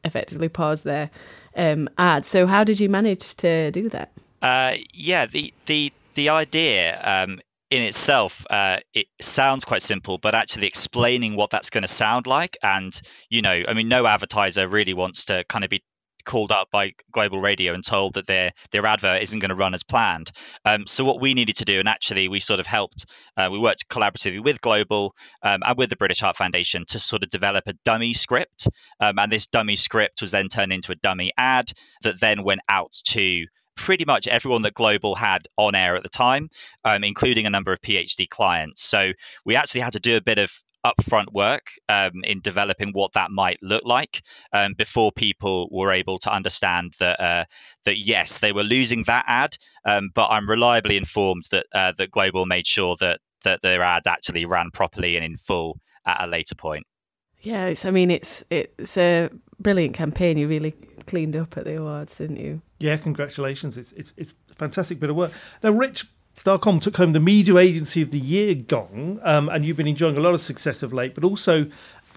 effectively 0.04 0.50
pause 0.50 0.84
their 0.84 1.10
um, 1.56 1.90
ads. 1.98 2.28
So, 2.28 2.46
how 2.46 2.64
did 2.64 2.80
you 2.80 2.90
manage 2.90 3.36
to 3.38 3.72
do 3.72 3.90
that? 3.90 4.12
Uh, 4.44 4.76
yeah, 4.94 5.26
the 5.26 5.54
the 5.68 5.92
the 6.16 6.30
idea 6.30 7.02
um, 7.04 7.40
in 7.72 7.82
itself 7.82 8.46
uh, 8.50 8.78
it 8.94 9.08
sounds 9.22 9.64
quite 9.64 9.82
simple, 9.82 10.18
but 10.18 10.36
actually 10.36 10.68
explaining 10.68 11.36
what 11.36 11.50
that's 11.50 11.70
going 11.70 11.82
to 11.82 11.88
sound 11.88 12.28
like, 12.28 12.58
and 12.62 13.02
you 13.30 13.42
know, 13.42 13.64
I 13.68 13.74
mean, 13.74 13.88
no 13.88 14.06
advertiser 14.06 14.68
really 14.68 14.94
wants 14.94 15.24
to 15.26 15.46
kind 15.48 15.64
of 15.64 15.70
be 15.70 15.82
called 16.26 16.52
up 16.52 16.70
by 16.72 16.94
global 17.12 17.40
radio 17.40 17.74
and 17.74 17.86
told 17.86 18.14
that 18.16 18.28
their 18.28 18.52
their 18.72 18.86
advert 18.86 19.22
isn't 19.22 19.40
going 19.40 19.50
to 19.50 19.56
run 19.56 19.74
as 19.74 19.84
planned. 19.84 20.32
Um, 20.66 20.86
so 20.88 21.06
what 21.06 21.22
we 21.22 21.34
needed 21.34 21.56
to 21.58 21.66
do, 21.66 21.80
and 21.80 21.88
actually 21.88 22.28
we 22.28 22.42
sort 22.42 22.60
of 22.60 22.68
helped, 22.68 23.06
uh, 23.38 23.48
we 23.50 23.60
worked 23.60 23.88
collaboratively 23.88 24.44
with 24.44 24.60
Global 24.62 25.14
um, 25.44 25.62
and 25.66 25.78
with 25.78 25.90
the 25.90 25.96
British 25.96 26.20
Heart 26.20 26.36
Foundation 26.36 26.84
to 26.90 27.00
sort 27.00 27.24
of 27.24 27.30
develop 27.30 27.64
a 27.68 27.74
dummy 27.86 28.14
script, 28.14 28.68
um, 29.00 29.18
and 29.20 29.32
this 29.32 29.48
dummy 29.48 29.78
script 29.78 30.20
was 30.20 30.32
then 30.32 30.50
turned 30.50 30.74
into 30.74 30.92
a 30.92 30.96
dummy 30.96 31.32
ad 31.38 31.72
that 32.02 32.20
then 32.20 32.44
went 32.44 32.62
out 32.68 32.92
to 33.06 33.46
pretty 33.76 34.06
much 34.06 34.28
everyone 34.28 34.62
that 34.64 34.74
Global 34.74 35.16
had 35.16 35.44
on 35.58 35.76
air 35.76 35.96
at 35.96 36.04
the 36.04 36.10
time, 36.10 36.50
um, 36.86 37.04
including 37.04 37.46
a 37.46 37.50
number 37.50 37.72
of 37.72 37.82
PHD 37.82 38.28
clients. 38.30 38.84
So 38.84 39.14
we 39.46 39.56
actually 39.56 39.82
had 39.82 39.94
to 39.94 40.00
do 40.00 40.18
a 40.18 40.22
bit 40.22 40.38
of 40.38 40.52
upfront 40.86 41.32
work 41.32 41.72
um, 41.90 42.12
in 42.24 42.42
developing 42.42 42.92
what 42.92 43.14
that 43.14 43.32
might 43.32 43.58
look 43.62 43.84
like 43.86 44.22
um, 44.52 44.74
before 44.74 45.12
people 45.12 45.70
were 45.72 45.92
able 45.92 46.18
to 46.18 46.34
understand 46.34 46.94
that 47.00 47.20
uh, 47.22 47.46
that 47.86 48.00
yes 48.00 48.40
they 48.40 48.52
were 48.52 48.64
losing 48.64 49.04
that 49.04 49.24
ad 49.28 49.56
um, 49.86 50.10
but 50.14 50.28
I'm 50.28 50.50
reliably 50.50 50.98
informed 50.98 51.46
that 51.52 51.66
uh, 51.74 51.94
that 51.98 52.12
Global 52.12 52.46
made 52.46 52.68
sure 52.68 52.98
that 53.00 53.22
that 53.44 53.62
their 53.62 53.82
ad 53.82 54.08
actually 54.08 54.46
ran 54.46 54.72
properly 54.72 55.16
and 55.16 55.26
in 55.26 55.36
full 55.36 55.80
at 56.06 56.26
a 56.26 56.28
later 56.28 56.56
point. 56.56 56.86
Yeah, 57.42 57.66
it's, 57.66 57.86
I 57.86 57.92
mean 57.92 58.10
it's 58.10 58.44
it's 58.50 58.98
a 58.98 59.30
brilliant 59.64 59.96
campaign. 59.96 60.38
You 60.38 60.48
really 60.48 60.76
cleaned 61.08 61.36
up 61.36 61.58
at 61.58 61.66
the 61.66 61.78
awards, 61.78 62.18
didn't 62.18 62.38
you? 62.38 62.62
Yeah, 62.80 62.98
congratulations. 62.98 63.78
It's 63.78 63.92
it's 63.94 64.14
it's 64.18 64.34
a 64.52 64.56
fantastic 64.56 65.00
bit 65.00 65.10
of 65.10 65.16
work. 65.16 65.32
Now, 65.64 65.72
Rich, 65.72 66.08
Starcom 66.36 66.82
took 66.82 66.98
home 66.98 67.14
the 67.14 67.20
Media 67.20 67.58
Agency 67.58 68.02
of 68.02 68.12
the 68.12 68.20
Year 68.20 68.56
gong, 68.56 69.20
um, 69.24 69.50
and 69.50 69.66
you've 69.66 69.78
been 69.78 69.88
enjoying 69.88 70.18
a 70.18 70.22
lot 70.22 70.34
of 70.34 70.42
success 70.42 70.84
of 70.84 70.94
late, 70.94 71.16
but 71.16 71.24
also 71.24 71.68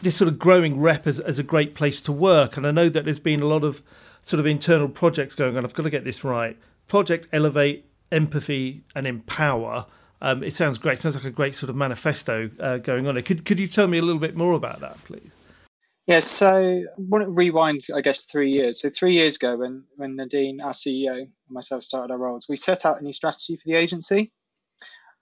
this 0.02 0.16
sort 0.16 0.28
of 0.28 0.38
growing 0.38 0.80
rep 0.80 1.06
as, 1.06 1.20
as 1.20 1.38
a 1.38 1.42
great 1.42 1.74
place 1.74 2.00
to 2.02 2.12
work. 2.12 2.56
And 2.56 2.66
I 2.66 2.70
know 2.70 2.88
that 2.88 3.04
there's 3.04 3.18
been 3.20 3.40
a 3.42 3.46
lot 3.46 3.64
of 3.64 3.82
sort 4.22 4.40
of 4.40 4.46
internal 4.46 4.88
projects 4.88 5.34
going 5.34 5.56
on. 5.56 5.64
I've 5.64 5.74
got 5.74 5.84
to 5.84 5.90
get 5.90 6.04
this 6.04 6.24
right. 6.24 6.56
Project 6.88 7.28
Elevate, 7.32 7.86
Empathy, 8.10 8.82
and 8.94 9.06
Empower. 9.06 9.86
Um, 10.20 10.42
it 10.42 10.54
sounds 10.54 10.78
great. 10.78 10.98
It 10.98 11.02
sounds 11.02 11.14
like 11.14 11.24
a 11.24 11.30
great 11.30 11.54
sort 11.54 11.70
of 11.70 11.76
manifesto 11.76 12.50
uh, 12.58 12.78
going 12.78 13.06
on. 13.06 13.20
Could 13.22 13.44
could 13.44 13.60
you 13.60 13.66
tell 13.66 13.86
me 13.86 13.98
a 13.98 14.02
little 14.02 14.20
bit 14.20 14.36
more 14.36 14.52
about 14.52 14.80
that, 14.80 14.96
please? 15.04 15.30
Yeah, 16.06 16.20
so 16.20 16.56
I 16.56 16.84
want 16.96 17.24
to 17.24 17.30
rewind, 17.32 17.80
I 17.92 18.00
guess, 18.00 18.22
three 18.22 18.52
years. 18.52 18.80
So 18.80 18.90
three 18.90 19.14
years 19.14 19.36
ago, 19.36 19.56
when 19.56 19.84
when 19.96 20.14
Nadine, 20.14 20.60
our 20.60 20.72
CEO, 20.72 21.18
and 21.18 21.32
myself 21.50 21.82
started 21.82 22.12
our 22.12 22.18
roles, 22.18 22.48
we 22.48 22.56
set 22.56 22.86
out 22.86 23.00
a 23.00 23.02
new 23.02 23.12
strategy 23.12 23.56
for 23.56 23.64
the 23.66 23.74
agency, 23.74 24.30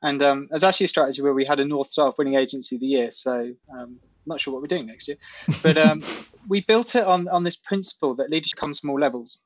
and 0.02 0.22
um, 0.22 0.48
there's 0.50 0.64
actually 0.64 0.84
a 0.84 0.88
strategy 0.88 1.22
where 1.22 1.32
we 1.32 1.46
had 1.46 1.58
a 1.58 1.64
North 1.64 1.86
Star 1.86 2.08
of 2.08 2.18
winning 2.18 2.34
agency 2.34 2.76
of 2.76 2.80
the 2.80 2.86
year. 2.86 3.10
So 3.10 3.54
um, 3.74 3.98
not 4.26 4.40
sure 4.40 4.52
what 4.52 4.60
we're 4.60 4.68
doing 4.68 4.86
next 4.86 5.08
year, 5.08 5.16
but 5.62 5.78
um, 5.78 6.02
we 6.48 6.60
built 6.60 6.94
it 6.96 7.04
on 7.04 7.28
on 7.28 7.44
this 7.44 7.56
principle 7.56 8.16
that 8.16 8.30
leadership 8.30 8.58
comes 8.58 8.80
from 8.80 8.90
all 8.90 9.00
levels. 9.00 9.40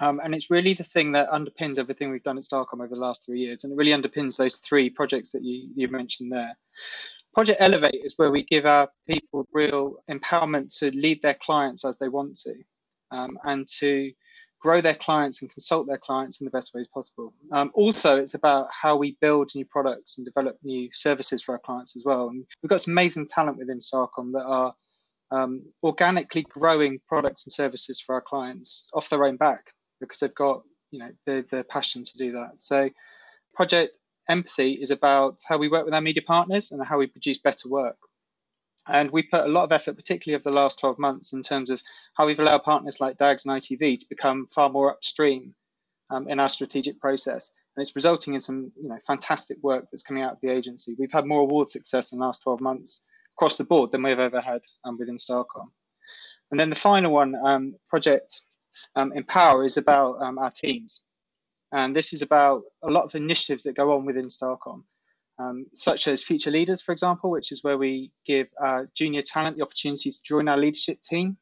Um, 0.00 0.20
and 0.22 0.32
it's 0.32 0.48
really 0.48 0.74
the 0.74 0.84
thing 0.84 1.12
that 1.12 1.28
underpins 1.28 1.78
everything 1.78 2.10
we've 2.10 2.22
done 2.22 2.38
at 2.38 2.44
Starcom 2.44 2.74
over 2.74 2.94
the 2.94 3.00
last 3.00 3.26
three 3.26 3.40
years. 3.40 3.64
And 3.64 3.72
it 3.72 3.76
really 3.76 3.90
underpins 3.90 4.36
those 4.36 4.58
three 4.58 4.90
projects 4.90 5.32
that 5.32 5.42
you, 5.42 5.70
you 5.74 5.88
mentioned 5.88 6.30
there. 6.30 6.56
Project 7.38 7.62
Elevate 7.62 7.94
is 7.94 8.14
where 8.16 8.32
we 8.32 8.42
give 8.42 8.66
our 8.66 8.88
people 9.06 9.46
real 9.52 10.02
empowerment 10.10 10.76
to 10.80 10.90
lead 10.90 11.22
their 11.22 11.34
clients 11.34 11.84
as 11.84 11.96
they 11.96 12.08
want 12.08 12.36
to 12.36 12.56
um, 13.12 13.38
and 13.44 13.68
to 13.78 14.10
grow 14.58 14.80
their 14.80 14.94
clients 14.94 15.40
and 15.40 15.48
consult 15.48 15.86
their 15.86 15.98
clients 15.98 16.40
in 16.40 16.46
the 16.46 16.50
best 16.50 16.74
ways 16.74 16.88
possible. 16.88 17.32
Um, 17.52 17.70
also, 17.74 18.16
it's 18.16 18.34
about 18.34 18.66
how 18.72 18.96
we 18.96 19.16
build 19.20 19.52
new 19.54 19.64
products 19.64 20.18
and 20.18 20.24
develop 20.24 20.58
new 20.64 20.88
services 20.92 21.40
for 21.40 21.52
our 21.52 21.60
clients 21.60 21.94
as 21.94 22.02
well. 22.04 22.28
And 22.28 22.44
we've 22.60 22.70
got 22.70 22.80
some 22.80 22.94
amazing 22.94 23.26
talent 23.26 23.56
within 23.56 23.78
Starcom 23.78 24.32
that 24.32 24.44
are 24.44 24.74
um, 25.30 25.62
organically 25.84 26.42
growing 26.42 26.98
products 27.06 27.46
and 27.46 27.52
services 27.52 28.00
for 28.00 28.16
our 28.16 28.20
clients 28.20 28.90
off 28.94 29.10
their 29.10 29.24
own 29.24 29.36
back 29.36 29.70
because 30.00 30.18
they've 30.18 30.34
got 30.34 30.62
you 30.90 30.98
know 30.98 31.10
the, 31.24 31.46
the 31.52 31.62
passion 31.62 32.02
to 32.02 32.18
do 32.18 32.32
that. 32.32 32.58
So 32.58 32.90
Project 33.54 33.96
empathy 34.28 34.72
is 34.72 34.90
about 34.90 35.38
how 35.48 35.58
we 35.58 35.68
work 35.68 35.84
with 35.84 35.94
our 35.94 36.00
media 36.00 36.22
partners 36.22 36.70
and 36.70 36.84
how 36.84 36.98
we 36.98 37.06
produce 37.06 37.38
better 37.38 37.68
work. 37.68 37.96
And 38.86 39.10
we 39.10 39.22
put 39.22 39.44
a 39.44 39.48
lot 39.48 39.64
of 39.64 39.72
effort, 39.72 39.96
particularly 39.96 40.36
over 40.36 40.48
the 40.48 40.56
last 40.56 40.78
12 40.80 40.98
months, 40.98 41.32
in 41.32 41.42
terms 41.42 41.70
of 41.70 41.82
how 42.14 42.26
we've 42.26 42.40
allowed 42.40 42.62
partners 42.62 43.00
like 43.00 43.18
DAGS 43.18 43.44
and 43.44 43.54
ITV 43.54 43.98
to 43.98 44.06
become 44.08 44.46
far 44.46 44.70
more 44.70 44.90
upstream 44.92 45.54
um, 46.10 46.28
in 46.28 46.40
our 46.40 46.48
strategic 46.48 46.98
process. 47.00 47.54
And 47.76 47.82
it's 47.82 47.94
resulting 47.94 48.34
in 48.34 48.40
some 48.40 48.72
you 48.80 48.88
know, 48.88 48.98
fantastic 49.06 49.58
work 49.62 49.88
that's 49.90 50.02
coming 50.02 50.22
out 50.22 50.32
of 50.32 50.40
the 50.40 50.48
agency. 50.48 50.96
We've 50.98 51.12
had 51.12 51.26
more 51.26 51.40
award 51.40 51.68
success 51.68 52.12
in 52.12 52.18
the 52.18 52.24
last 52.24 52.42
12 52.42 52.60
months 52.60 53.08
across 53.36 53.58
the 53.58 53.64
board 53.64 53.92
than 53.92 54.02
we've 54.02 54.18
ever 54.18 54.40
had 54.40 54.62
um, 54.84 54.98
within 54.98 55.16
Starcom. 55.16 55.70
And 56.50 56.58
then 56.58 56.70
the 56.70 56.76
final 56.76 57.12
one, 57.12 57.34
um, 57.44 57.74
Project 57.88 58.40
um, 58.96 59.12
Empower, 59.12 59.64
is 59.64 59.76
about 59.76 60.22
um, 60.22 60.38
our 60.38 60.50
teams. 60.50 61.04
And 61.72 61.94
this 61.94 62.12
is 62.12 62.22
about 62.22 62.62
a 62.82 62.90
lot 62.90 63.04
of 63.04 63.14
initiatives 63.14 63.64
that 63.64 63.76
go 63.76 63.92
on 63.92 64.06
within 64.06 64.26
Starcom, 64.26 64.84
um, 65.38 65.66
such 65.74 66.08
as 66.08 66.22
Future 66.22 66.50
Leaders, 66.50 66.80
for 66.80 66.92
example, 66.92 67.30
which 67.30 67.52
is 67.52 67.62
where 67.62 67.76
we 67.76 68.10
give 68.26 68.48
junior 68.94 69.22
talent 69.22 69.56
the 69.56 69.62
opportunity 69.62 70.10
to 70.10 70.22
join 70.22 70.48
our 70.48 70.56
leadership 70.56 71.02
team. 71.02 71.36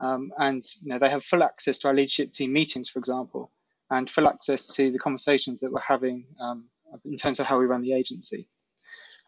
Um, 0.00 0.32
and 0.36 0.62
you 0.82 0.92
know, 0.92 0.98
they 0.98 1.08
have 1.08 1.24
full 1.24 1.44
access 1.44 1.78
to 1.78 1.88
our 1.88 1.94
leadership 1.94 2.32
team 2.32 2.52
meetings, 2.52 2.88
for 2.88 2.98
example, 2.98 3.52
and 3.90 4.10
full 4.10 4.28
access 4.28 4.74
to 4.74 4.90
the 4.90 4.98
conversations 4.98 5.60
that 5.60 5.72
we're 5.72 5.80
having 5.80 6.26
um, 6.40 6.68
in 7.04 7.16
terms 7.16 7.40
of 7.40 7.46
how 7.46 7.58
we 7.58 7.66
run 7.66 7.82
the 7.82 7.94
agency. 7.94 8.48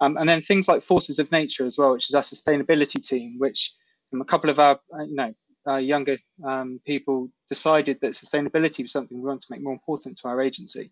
Um, 0.01 0.17
and 0.17 0.29
then 0.29 0.43
things 0.43 0.69
like 0.69 0.83
Forces 0.83 1.19
of 1.19 1.33
Nature 1.33 1.65
as 1.65 1.79
well, 1.79 1.93
which 1.93 2.11
is 2.11 2.15
our 2.15 2.23
sustainability 2.23 3.07
team, 3.07 3.37
which 3.39 3.73
um, 4.13 4.21
a 4.21 4.25
couple 4.25 4.51
of 4.51 4.59
our 4.59 4.79
uh, 4.93 5.05
you 5.05 5.15
know 5.15 5.35
uh, 5.69 5.77
younger 5.77 6.17
um, 6.45 6.81
people 6.85 7.31
decided 7.49 8.01
that 8.01 8.13
sustainability 8.13 8.83
was 8.83 8.93
something 8.93 9.17
we 9.17 9.29
want 9.29 9.41
to 9.41 9.47
make 9.51 9.63
more 9.63 9.73
important 9.73 10.19
to 10.19 10.29
our 10.29 10.41
agency. 10.41 10.91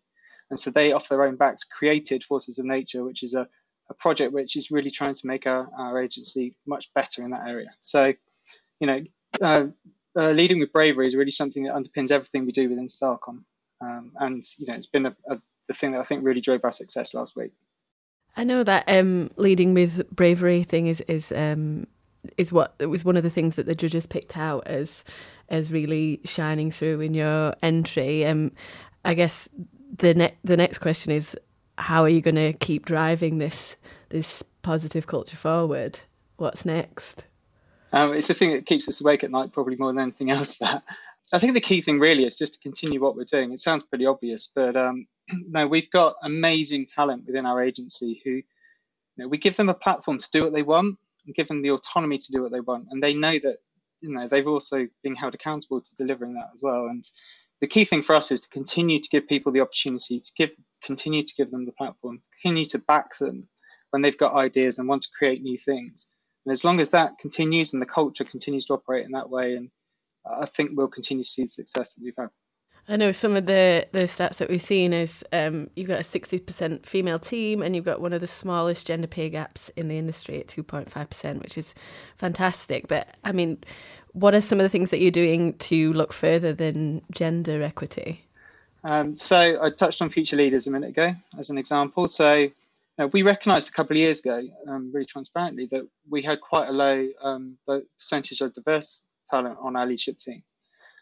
And 0.50 0.58
so 0.58 0.70
they, 0.70 0.92
off 0.92 1.08
their 1.08 1.22
own 1.22 1.36
backs, 1.36 1.64
created 1.64 2.22
Forces 2.22 2.58
of 2.58 2.66
Nature, 2.66 3.04
which 3.04 3.22
is 3.22 3.34
a, 3.34 3.48
a 3.88 3.94
project 3.94 4.32
which 4.32 4.56
is 4.56 4.70
really 4.70 4.90
trying 4.90 5.14
to 5.14 5.26
make 5.26 5.46
our, 5.46 5.68
our 5.78 6.02
agency 6.02 6.56
much 6.66 6.92
better 6.94 7.22
in 7.22 7.30
that 7.30 7.46
area. 7.46 7.70
So, 7.78 8.12
you 8.80 8.86
know, 8.86 9.00
uh, 9.40 9.66
uh, 10.18 10.30
leading 10.30 10.60
with 10.60 10.72
bravery 10.72 11.06
is 11.06 11.16
really 11.16 11.30
something 11.30 11.64
that 11.64 11.74
underpins 11.74 12.10
everything 12.10 12.46
we 12.46 12.52
do 12.52 12.68
within 12.68 12.86
Starcom. 12.86 13.44
Um, 13.80 14.12
and, 14.16 14.42
you 14.58 14.66
know, 14.66 14.74
it's 14.74 14.86
been 14.86 15.06
a, 15.06 15.16
a, 15.28 15.40
the 15.68 15.74
thing 15.74 15.92
that 15.92 16.00
I 16.00 16.04
think 16.04 16.24
really 16.24 16.40
drove 16.40 16.60
our 16.64 16.72
success 16.72 17.14
last 17.14 17.36
week. 17.36 17.52
I 18.36 18.44
know 18.44 18.64
that 18.64 18.84
um, 18.88 19.30
leading 19.36 19.74
with 19.74 20.10
bravery 20.10 20.64
thing 20.64 20.88
is 20.88 21.00
is 21.02 21.30
um, 21.30 21.86
is 22.36 22.52
what 22.52 22.74
it 22.78 22.86
was 22.86 23.04
one 23.04 23.16
of 23.16 23.22
the 23.22 23.30
things 23.30 23.56
that 23.56 23.66
the 23.66 23.74
judges 23.74 24.06
picked 24.06 24.36
out 24.36 24.66
as 24.66 25.04
as 25.48 25.72
really 25.72 26.20
shining 26.24 26.70
through 26.70 27.00
in 27.00 27.14
your 27.14 27.54
entry. 27.62 28.24
Um, 28.26 28.52
I 29.04 29.14
guess 29.14 29.48
the 29.96 30.14
ne- 30.14 30.34
the 30.44 30.56
next 30.56 30.78
question 30.78 31.12
is 31.12 31.36
how 31.76 32.02
are 32.02 32.08
you 32.08 32.20
going 32.20 32.36
to 32.36 32.52
keep 32.52 32.86
driving 32.86 33.38
this 33.38 33.76
this 34.08 34.42
positive 34.62 35.06
culture 35.06 35.36
forward? 35.36 36.00
What's 36.36 36.64
next? 36.64 37.24
Um, 37.92 38.12
it's 38.12 38.28
the 38.28 38.34
thing 38.34 38.54
that 38.54 38.66
keeps 38.66 38.88
us 38.88 39.00
awake 39.00 39.22
at 39.22 39.30
night, 39.30 39.52
probably 39.52 39.76
more 39.76 39.92
than 39.92 40.02
anything 40.02 40.30
else. 40.30 40.58
That 40.64 40.82
I 41.32 41.38
think 41.38 41.54
the 41.54 41.60
key 41.60 41.80
thing 41.80 41.98
really 41.98 42.24
is 42.24 42.36
just 42.36 42.54
to 42.54 42.60
continue 42.60 43.00
what 43.00 43.16
we're 43.16 43.24
doing. 43.24 43.52
It 43.52 43.58
sounds 43.58 43.82
pretty 43.82 44.06
obvious, 44.06 44.46
but 44.46 44.76
um, 44.76 45.06
no, 45.32 45.66
we've 45.66 45.90
got 45.90 46.16
amazing 46.22 46.86
talent 46.86 47.26
within 47.26 47.46
our 47.46 47.62
agency 47.62 48.20
who, 48.24 48.30
you 48.30 48.44
know, 49.16 49.28
we 49.28 49.38
give 49.38 49.56
them 49.56 49.68
a 49.68 49.74
platform 49.74 50.18
to 50.18 50.30
do 50.30 50.44
what 50.44 50.52
they 50.52 50.62
want 50.62 50.98
give 51.32 51.48
them 51.48 51.62
the 51.62 51.70
autonomy 51.70 52.18
to 52.18 52.32
do 52.32 52.42
what 52.42 52.52
they 52.52 52.60
want, 52.60 52.88
and 52.90 53.02
they 53.02 53.14
know 53.14 53.38
that 53.38 53.58
you 54.00 54.10
know 54.10 54.28
they've 54.28 54.48
also 54.48 54.86
been 55.02 55.16
held 55.16 55.34
accountable 55.34 55.80
to 55.80 55.96
delivering 55.96 56.34
that 56.34 56.50
as 56.54 56.60
well. 56.62 56.86
And 56.86 57.04
the 57.60 57.66
key 57.66 57.84
thing 57.84 58.02
for 58.02 58.14
us 58.14 58.30
is 58.30 58.42
to 58.42 58.48
continue 58.50 59.00
to 59.00 59.08
give 59.08 59.28
people 59.28 59.52
the 59.52 59.60
opportunity 59.60 60.20
to 60.20 60.32
give, 60.36 60.50
continue 60.84 61.22
to 61.22 61.34
give 61.36 61.50
them 61.50 61.64
the 61.64 61.72
platform, 61.72 62.20
continue 62.42 62.66
to 62.66 62.78
back 62.78 63.16
them 63.18 63.48
when 63.90 64.02
they've 64.02 64.18
got 64.18 64.34
ideas 64.34 64.78
and 64.78 64.88
want 64.88 65.02
to 65.02 65.08
create 65.16 65.40
new 65.40 65.56
things. 65.56 66.10
And 66.44 66.52
as 66.52 66.64
long 66.64 66.80
as 66.80 66.90
that 66.90 67.18
continues 67.18 67.72
and 67.72 67.80
the 67.80 67.86
culture 67.86 68.24
continues 68.24 68.66
to 68.66 68.74
operate 68.74 69.06
in 69.06 69.12
that 69.12 69.30
way, 69.30 69.54
and 69.54 69.70
I 70.26 70.46
think 70.46 70.72
we'll 70.74 70.88
continue 70.88 71.22
to 71.22 71.28
see 71.28 71.42
the 71.42 71.48
success 71.48 71.94
that 71.94 72.04
we've 72.04 72.14
had. 72.18 72.28
I 72.86 72.96
know 72.96 73.12
some 73.12 73.34
of 73.34 73.46
the, 73.46 73.86
the 73.92 74.00
stats 74.00 74.36
that 74.36 74.50
we've 74.50 74.60
seen 74.60 74.92
is 74.92 75.24
um, 75.32 75.70
you've 75.74 75.88
got 75.88 76.00
a 76.00 76.02
60% 76.02 76.84
female 76.84 77.18
team 77.18 77.62
and 77.62 77.74
you've 77.74 77.86
got 77.86 78.00
one 78.00 78.12
of 78.12 78.20
the 78.20 78.26
smallest 78.26 78.86
gender 78.86 79.06
pay 79.06 79.30
gaps 79.30 79.70
in 79.70 79.88
the 79.88 79.96
industry 79.96 80.38
at 80.38 80.48
2.5%, 80.48 81.42
which 81.42 81.56
is 81.56 81.74
fantastic. 82.16 82.86
But 82.86 83.08
I 83.24 83.32
mean, 83.32 83.64
what 84.12 84.34
are 84.34 84.42
some 84.42 84.60
of 84.60 84.64
the 84.64 84.68
things 84.68 84.90
that 84.90 85.00
you're 85.00 85.10
doing 85.10 85.54
to 85.54 85.94
look 85.94 86.12
further 86.12 86.52
than 86.52 87.00
gender 87.10 87.62
equity? 87.62 88.26
Um, 88.84 89.16
so 89.16 89.58
I 89.62 89.70
touched 89.70 90.02
on 90.02 90.10
future 90.10 90.36
leaders 90.36 90.66
a 90.66 90.70
minute 90.70 90.90
ago 90.90 91.10
as 91.38 91.48
an 91.48 91.56
example. 91.56 92.06
So 92.06 92.34
you 92.34 92.52
know, 92.98 93.06
we 93.06 93.22
recognised 93.22 93.70
a 93.70 93.72
couple 93.72 93.94
of 93.94 93.98
years 93.98 94.20
ago, 94.20 94.42
um, 94.68 94.92
really 94.92 95.06
transparently, 95.06 95.66
that 95.66 95.88
we 96.08 96.20
had 96.20 96.40
quite 96.42 96.68
a 96.68 96.72
low 96.72 97.08
um, 97.22 97.56
percentage 97.98 98.42
of 98.42 98.52
diverse 98.52 99.08
talent 99.30 99.58
on 99.60 99.74
our 99.74 99.86
leadership 99.86 100.18
team. 100.18 100.42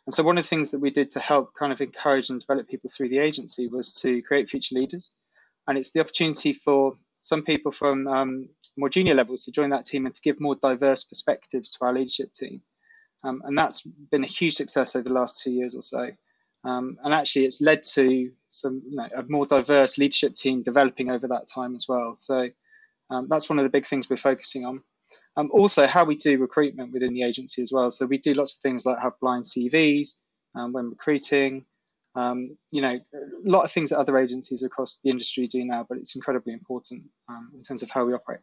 And 0.06 0.14
so 0.14 0.22
one 0.22 0.36
of 0.36 0.44
the 0.44 0.48
things 0.48 0.72
that 0.72 0.80
we 0.80 0.90
did 0.90 1.12
to 1.12 1.20
help 1.20 1.54
kind 1.54 1.72
of 1.72 1.80
encourage 1.80 2.30
and 2.30 2.40
develop 2.40 2.68
people 2.68 2.90
through 2.90 3.08
the 3.08 3.18
agency 3.18 3.68
was 3.68 4.00
to 4.00 4.22
create 4.22 4.50
future 4.50 4.74
leaders. 4.74 5.16
And 5.66 5.78
it's 5.78 5.92
the 5.92 6.00
opportunity 6.00 6.52
for 6.52 6.94
some 7.18 7.44
people 7.44 7.70
from 7.70 8.08
um, 8.08 8.48
more 8.76 8.88
junior 8.88 9.14
levels 9.14 9.44
to 9.44 9.52
join 9.52 9.70
that 9.70 9.86
team 9.86 10.06
and 10.06 10.14
to 10.14 10.22
give 10.22 10.40
more 10.40 10.56
diverse 10.56 11.04
perspectives 11.04 11.72
to 11.72 11.84
our 11.84 11.92
leadership 11.92 12.32
team. 12.32 12.62
Um, 13.24 13.42
and 13.44 13.56
that's 13.56 13.86
been 13.86 14.24
a 14.24 14.26
huge 14.28 14.54
success 14.54 14.96
over 14.96 15.04
the 15.04 15.14
last 15.14 15.42
two 15.42 15.52
years 15.52 15.76
or 15.76 15.82
so. 15.82 16.10
Um, 16.64 16.96
and 17.02 17.14
actually, 17.14 17.44
it's 17.44 17.60
led 17.60 17.82
to 17.94 18.32
some 18.48 18.82
you 18.88 18.96
know, 18.96 19.08
a 19.14 19.24
more 19.28 19.46
diverse 19.46 19.98
leadership 19.98 20.34
team 20.34 20.62
developing 20.62 21.10
over 21.10 21.28
that 21.28 21.46
time 21.52 21.76
as 21.76 21.86
well. 21.88 22.14
So 22.14 22.48
um, 23.10 23.28
that's 23.28 23.48
one 23.48 23.58
of 23.58 23.64
the 23.64 23.70
big 23.70 23.86
things 23.86 24.08
we're 24.08 24.16
focusing 24.16 24.64
on. 24.64 24.82
Um, 25.36 25.50
also, 25.52 25.86
how 25.86 26.04
we 26.04 26.16
do 26.16 26.38
recruitment 26.38 26.92
within 26.92 27.14
the 27.14 27.22
agency 27.22 27.62
as 27.62 27.72
well. 27.72 27.90
So 27.90 28.06
we 28.06 28.18
do 28.18 28.34
lots 28.34 28.56
of 28.56 28.60
things 28.60 28.84
like 28.84 28.98
have 28.98 29.18
blind 29.20 29.44
CVs 29.44 30.20
um, 30.54 30.72
when 30.72 30.90
recruiting. 30.90 31.64
Um, 32.14 32.58
you 32.70 32.82
know, 32.82 33.00
a 33.14 33.50
lot 33.50 33.64
of 33.64 33.72
things 33.72 33.90
that 33.90 33.98
other 33.98 34.18
agencies 34.18 34.62
across 34.62 35.00
the 35.02 35.10
industry 35.10 35.46
do 35.46 35.64
now, 35.64 35.86
but 35.88 35.96
it's 35.96 36.14
incredibly 36.14 36.52
important 36.52 37.04
um, 37.30 37.52
in 37.54 37.62
terms 37.62 37.82
of 37.82 37.90
how 37.90 38.04
we 38.04 38.12
operate. 38.12 38.40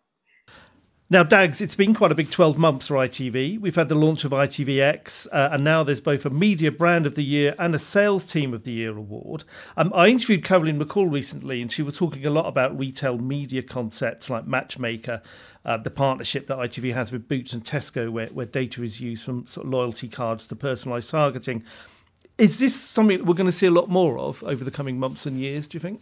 Now, 1.12 1.24
Dags, 1.24 1.60
it's 1.60 1.74
been 1.74 1.96
quite 1.96 2.12
a 2.12 2.16
big 2.16 2.30
12 2.30 2.60
months 2.60 2.86
for 2.86 2.94
ITV. 2.94 3.60
We've 3.60 3.74
had 3.74 3.90
the 3.90 3.96
launch 3.96 4.26
of 4.26 4.32
ITVX, 4.32 5.26
uh, 5.32 5.50
and 5.54 5.64
now 5.64 5.82
there's 5.82 6.02
both 6.02 6.24
a 6.24 6.30
Media 6.30 6.72
Brand 6.72 7.08
of 7.08 7.16
the 7.16 7.24
Year 7.24 7.56
and 7.58 7.74
a 7.74 7.80
Sales 7.80 8.28
Team 8.28 8.54
of 8.54 8.64
the 8.64 8.74
Year 8.74 8.96
award. 8.96 9.44
Um, 9.76 9.92
I 9.96 10.10
interviewed 10.10 10.44
Carolyn 10.46 10.80
McCall 10.80 11.12
recently, 11.12 11.64
and 11.64 11.72
she 11.72 11.82
was 11.82 11.98
talking 11.98 12.28
a 12.28 12.30
lot 12.30 12.46
about 12.46 12.78
retail 12.78 13.18
media 13.18 13.64
concepts 13.64 14.30
like 14.30 14.46
Matchmaker, 14.46 15.24
uh, 15.66 15.78
the 15.78 15.90
partnership 15.90 16.46
that 16.46 16.60
ITV 16.60 16.94
has 16.94 17.12
with 17.12 17.28
Boots 17.28 17.54
and 17.54 17.64
Tesco, 17.64 18.12
where, 18.12 18.28
where 18.28 18.46
data 18.46 18.84
is 18.84 19.02
used 19.02 19.24
from 19.24 19.48
sort 19.48 19.66
of 19.66 19.74
loyalty 19.74 20.10
cards 20.10 20.48
to 20.50 20.56
personalised 20.56 21.10
targeting. 21.10 21.64
Is 22.38 22.60
this 22.60 22.80
something 22.80 23.18
that 23.18 23.26
we're 23.26 23.34
going 23.34 23.48
to 23.48 23.52
see 23.52 23.66
a 23.66 23.72
lot 23.72 23.90
more 23.90 24.20
of 24.20 24.44
over 24.44 24.64
the 24.64 24.70
coming 24.70 25.00
months 25.00 25.26
and 25.26 25.40
years, 25.40 25.68
do 25.68 25.78
you 25.78 25.80
think? 25.80 26.02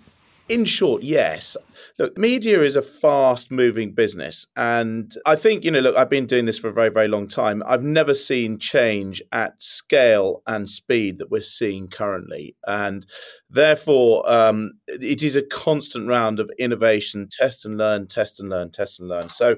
In 0.49 0.63
short, 0.63 1.03
yes. 1.03 1.57
Look, 1.99 2.17
media 2.17 2.61
is 2.61 2.77
a 2.77 2.81
fast 2.81 3.51
moving 3.51 3.91
business. 3.91 4.47
And 4.55 5.13
I 5.25 5.35
think, 5.35 5.65
you 5.65 5.71
know, 5.71 5.81
look, 5.81 5.97
I've 5.97 6.09
been 6.09 6.25
doing 6.25 6.45
this 6.45 6.57
for 6.57 6.69
a 6.69 6.73
very, 6.73 6.89
very 6.89 7.09
long 7.09 7.27
time. 7.27 7.61
I've 7.65 7.83
never 7.83 8.13
seen 8.13 8.57
change 8.57 9.21
at 9.33 9.61
scale 9.61 10.43
and 10.47 10.69
speed 10.69 11.17
that 11.17 11.29
we're 11.29 11.41
seeing 11.41 11.89
currently. 11.89 12.55
And 12.65 13.05
therefore, 13.49 14.29
um, 14.31 14.73
it 14.87 15.21
is 15.21 15.35
a 15.35 15.41
constant 15.41 16.07
round 16.07 16.39
of 16.39 16.49
innovation, 16.57 17.27
test 17.29 17.65
and 17.65 17.77
learn, 17.77 18.07
test 18.07 18.39
and 18.39 18.49
learn, 18.49 18.71
test 18.71 18.99
and 18.99 19.09
learn. 19.09 19.27
So, 19.27 19.57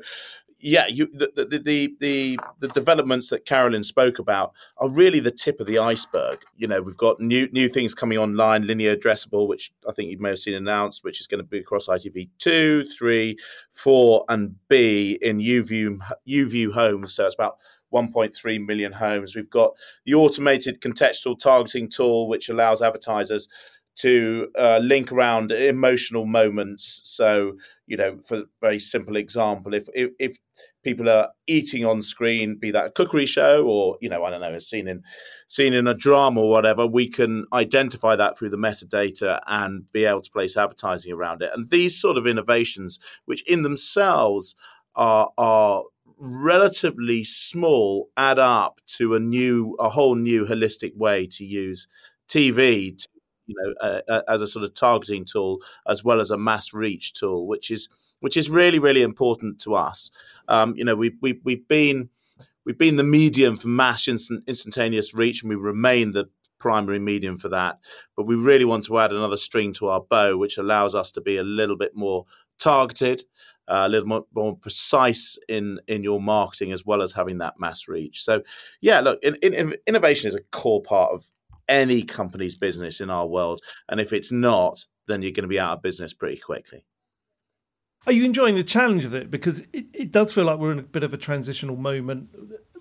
yeah, 0.61 0.87
you, 0.87 1.07
the, 1.13 1.31
the, 1.35 1.59
the 1.59 1.95
the 1.99 2.39
the 2.59 2.67
developments 2.69 3.29
that 3.29 3.45
Carolyn 3.45 3.83
spoke 3.83 4.19
about 4.19 4.53
are 4.77 4.89
really 4.89 5.19
the 5.19 5.31
tip 5.31 5.59
of 5.59 5.67
the 5.67 5.79
iceberg. 5.79 6.39
You 6.57 6.67
know, 6.67 6.81
we've 6.81 6.97
got 6.97 7.19
new 7.19 7.47
new 7.51 7.69
things 7.69 7.93
coming 7.93 8.17
online, 8.17 8.67
linear 8.67 8.95
addressable, 8.95 9.47
which 9.47 9.71
I 9.87 9.93
think 9.93 10.11
you 10.11 10.19
may 10.19 10.29
have 10.29 10.39
seen 10.39 10.55
announced, 10.55 11.03
which 11.03 11.21
is 11.21 11.27
going 11.27 11.39
to 11.39 11.47
be 11.47 11.59
across 11.59 11.87
ITV 11.87 12.29
two, 12.39 12.85
three, 12.85 13.37
four, 13.69 14.25
and 14.27 14.55
B 14.67 15.17
in 15.21 15.39
YouView 15.39 15.99
YouView 16.27 16.73
homes. 16.73 17.13
So 17.13 17.25
it's 17.25 17.35
about 17.35 17.57
1.3 17.93 18.65
million 18.65 18.91
homes. 18.91 19.35
We've 19.35 19.49
got 19.49 19.71
the 20.05 20.13
automated 20.13 20.81
contextual 20.81 21.39
targeting 21.39 21.89
tool, 21.89 22.27
which 22.27 22.49
allows 22.49 22.81
advertisers 22.81 23.47
to 23.97 24.47
uh, 24.57 24.79
link 24.81 25.11
around 25.11 25.51
emotional 25.51 26.25
moments. 26.25 27.01
So, 27.03 27.57
you 27.85 27.97
know, 27.97 28.17
for 28.19 28.37
a 28.37 28.43
very 28.61 28.79
simple 28.79 29.17
example, 29.17 29.73
if, 29.73 29.87
if, 29.93 30.11
if 30.19 30.37
people 30.83 31.09
are 31.09 31.29
eating 31.47 31.85
on 31.85 32.01
screen, 32.01 32.55
be 32.55 32.71
that 32.71 32.85
a 32.85 32.91
cookery 32.91 33.25
show 33.25 33.65
or 33.67 33.97
you 33.99 34.09
know, 34.09 34.23
I 34.23 34.29
don't 34.29 34.41
know, 34.41 34.53
a 34.53 34.59
scene 34.61 34.87
in 34.87 35.03
scene 35.47 35.73
in 35.73 35.87
a 35.87 35.93
drama 35.93 36.41
or 36.41 36.49
whatever, 36.49 36.87
we 36.87 37.09
can 37.09 37.45
identify 37.51 38.15
that 38.15 38.37
through 38.37 38.49
the 38.49 38.57
metadata 38.57 39.41
and 39.47 39.91
be 39.91 40.05
able 40.05 40.21
to 40.21 40.31
place 40.31 40.55
advertising 40.55 41.11
around 41.11 41.41
it. 41.41 41.51
And 41.53 41.69
these 41.69 41.99
sort 41.99 42.17
of 42.17 42.25
innovations, 42.25 42.99
which 43.25 43.47
in 43.49 43.63
themselves 43.63 44.55
are 44.95 45.29
are 45.37 45.83
relatively 46.19 47.23
small, 47.23 48.09
add 48.17 48.39
up 48.39 48.81
to 48.85 49.15
a 49.15 49.19
new, 49.19 49.75
a 49.79 49.89
whole 49.89 50.15
new 50.15 50.45
holistic 50.45 50.95
way 50.95 51.25
to 51.27 51.45
use 51.45 51.87
TV 52.27 52.97
to 52.97 53.07
you 53.49 53.55
know, 53.57 54.01
uh, 54.07 54.21
as 54.27 54.41
a 54.41 54.47
sort 54.47 54.63
of 54.63 54.73
targeting 54.75 55.25
tool 55.25 55.59
as 55.87 56.03
well 56.03 56.21
as 56.21 56.31
a 56.31 56.37
mass 56.37 56.71
reach 56.73 57.13
tool, 57.13 57.47
which 57.47 57.71
is 57.71 57.89
which 58.19 58.37
is 58.37 58.49
really 58.49 58.79
really 58.79 59.01
important 59.01 59.59
to 59.61 59.75
us. 59.75 60.11
Um, 60.47 60.75
you 60.75 60.85
know, 60.85 60.95
we've 60.95 61.17
we've 61.21 61.41
we've 61.43 61.67
been 61.67 62.09
we've 62.65 62.77
been 62.77 62.95
the 62.95 63.03
medium 63.03 63.57
for 63.57 63.67
mass 63.67 64.07
instant, 64.07 64.43
instantaneous 64.47 65.13
reach, 65.13 65.41
and 65.41 65.49
we 65.49 65.55
remain 65.55 66.11
the 66.11 66.29
primary 66.59 66.99
medium 66.99 67.37
for 67.37 67.49
that. 67.49 67.79
But 68.15 68.27
we 68.27 68.35
really 68.35 68.65
want 68.65 68.83
to 68.85 68.99
add 68.99 69.11
another 69.11 69.37
string 69.37 69.73
to 69.73 69.87
our 69.87 70.01
bow, 70.01 70.37
which 70.37 70.57
allows 70.57 70.93
us 70.93 71.11
to 71.13 71.21
be 71.21 71.37
a 71.37 71.43
little 71.43 71.77
bit 71.77 71.95
more 71.95 72.25
targeted, 72.59 73.23
uh, 73.67 73.83
a 73.85 73.89
little 73.89 74.07
more, 74.07 74.25
more, 74.35 74.55
precise 74.55 75.37
in 75.47 75.79
in 75.87 76.03
your 76.03 76.21
marketing, 76.21 76.71
as 76.71 76.85
well 76.85 77.01
as 77.01 77.13
having 77.13 77.39
that 77.39 77.59
mass 77.59 77.87
reach. 77.87 78.21
So, 78.21 78.43
yeah, 78.81 78.99
look, 78.99 79.23
in, 79.23 79.35
in, 79.41 79.75
innovation 79.87 80.27
is 80.27 80.35
a 80.35 80.43
core 80.51 80.81
part 80.81 81.13
of 81.13 81.29
any 81.69 82.01
company's 82.01 82.57
business 82.57 82.99
in 82.99 83.09
our 83.09 83.25
world. 83.25 83.61
And 83.87 84.01
if 84.01 84.11
it's 84.11 84.31
not, 84.31 84.85
then 85.07 85.21
you're 85.21 85.31
going 85.31 85.43
to 85.43 85.47
be 85.47 85.59
out 85.59 85.77
of 85.77 85.81
business 85.81 86.13
pretty 86.13 86.37
quickly. 86.37 86.85
Are 88.07 88.13
you 88.13 88.25
enjoying 88.25 88.55
the 88.55 88.63
challenge 88.63 89.05
of 89.05 89.13
it? 89.13 89.29
Because 89.29 89.59
it, 89.73 89.85
it 89.93 90.11
does 90.11 90.33
feel 90.33 90.45
like 90.45 90.57
we're 90.57 90.71
in 90.71 90.79
a 90.79 90.83
bit 90.83 91.03
of 91.03 91.13
a 91.13 91.17
transitional 91.17 91.75
moment. 91.75 92.29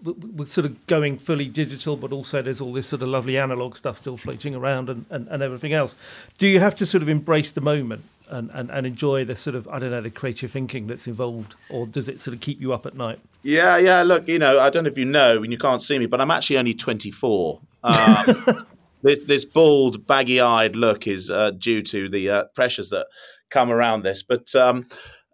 We're 0.02 0.46
sort 0.46 0.64
of 0.64 0.86
going 0.86 1.18
fully 1.18 1.46
digital, 1.48 1.96
but 1.96 2.12
also 2.12 2.40
there's 2.40 2.60
all 2.60 2.72
this 2.72 2.86
sort 2.86 3.02
of 3.02 3.08
lovely 3.08 3.36
analog 3.36 3.76
stuff 3.76 3.98
still 3.98 4.16
floating 4.16 4.54
around 4.54 4.88
and, 4.88 5.06
and, 5.10 5.26
and 5.28 5.42
everything 5.42 5.72
else. 5.72 5.96
Do 6.38 6.46
you 6.46 6.60
have 6.60 6.76
to 6.76 6.86
sort 6.86 7.02
of 7.02 7.08
embrace 7.08 7.50
the 7.50 7.60
moment 7.60 8.04
and, 8.30 8.48
and, 8.52 8.70
and 8.70 8.86
enjoy 8.86 9.24
the 9.24 9.34
sort 9.34 9.56
of, 9.56 9.66
I 9.68 9.80
don't 9.80 9.90
know, 9.90 10.00
the 10.00 10.10
creative 10.10 10.52
thinking 10.52 10.86
that's 10.86 11.08
involved? 11.08 11.56
Or 11.68 11.86
does 11.86 12.08
it 12.08 12.20
sort 12.20 12.34
of 12.34 12.40
keep 12.40 12.60
you 12.60 12.72
up 12.72 12.86
at 12.86 12.94
night? 12.94 13.18
Yeah, 13.42 13.76
yeah. 13.76 14.02
Look, 14.02 14.28
you 14.28 14.38
know, 14.38 14.60
I 14.60 14.70
don't 14.70 14.84
know 14.84 14.90
if 14.90 14.98
you 14.98 15.04
know, 15.04 15.42
and 15.42 15.50
you 15.50 15.58
can't 15.58 15.82
see 15.82 15.98
me, 15.98 16.06
but 16.06 16.20
I'm 16.20 16.30
actually 16.30 16.58
only 16.58 16.74
24. 16.74 17.60
Um, 17.82 18.66
this, 19.08 19.24
this 19.24 19.44
bald, 19.44 20.06
baggy-eyed 20.06 20.76
look 20.76 21.06
is 21.06 21.30
uh, 21.30 21.52
due 21.52 21.82
to 21.82 22.08
the 22.08 22.30
uh, 22.30 22.44
pressures 22.54 22.90
that 22.90 23.06
come 23.50 23.70
around 23.70 24.02
this. 24.02 24.22
But 24.22 24.54
um, 24.54 24.86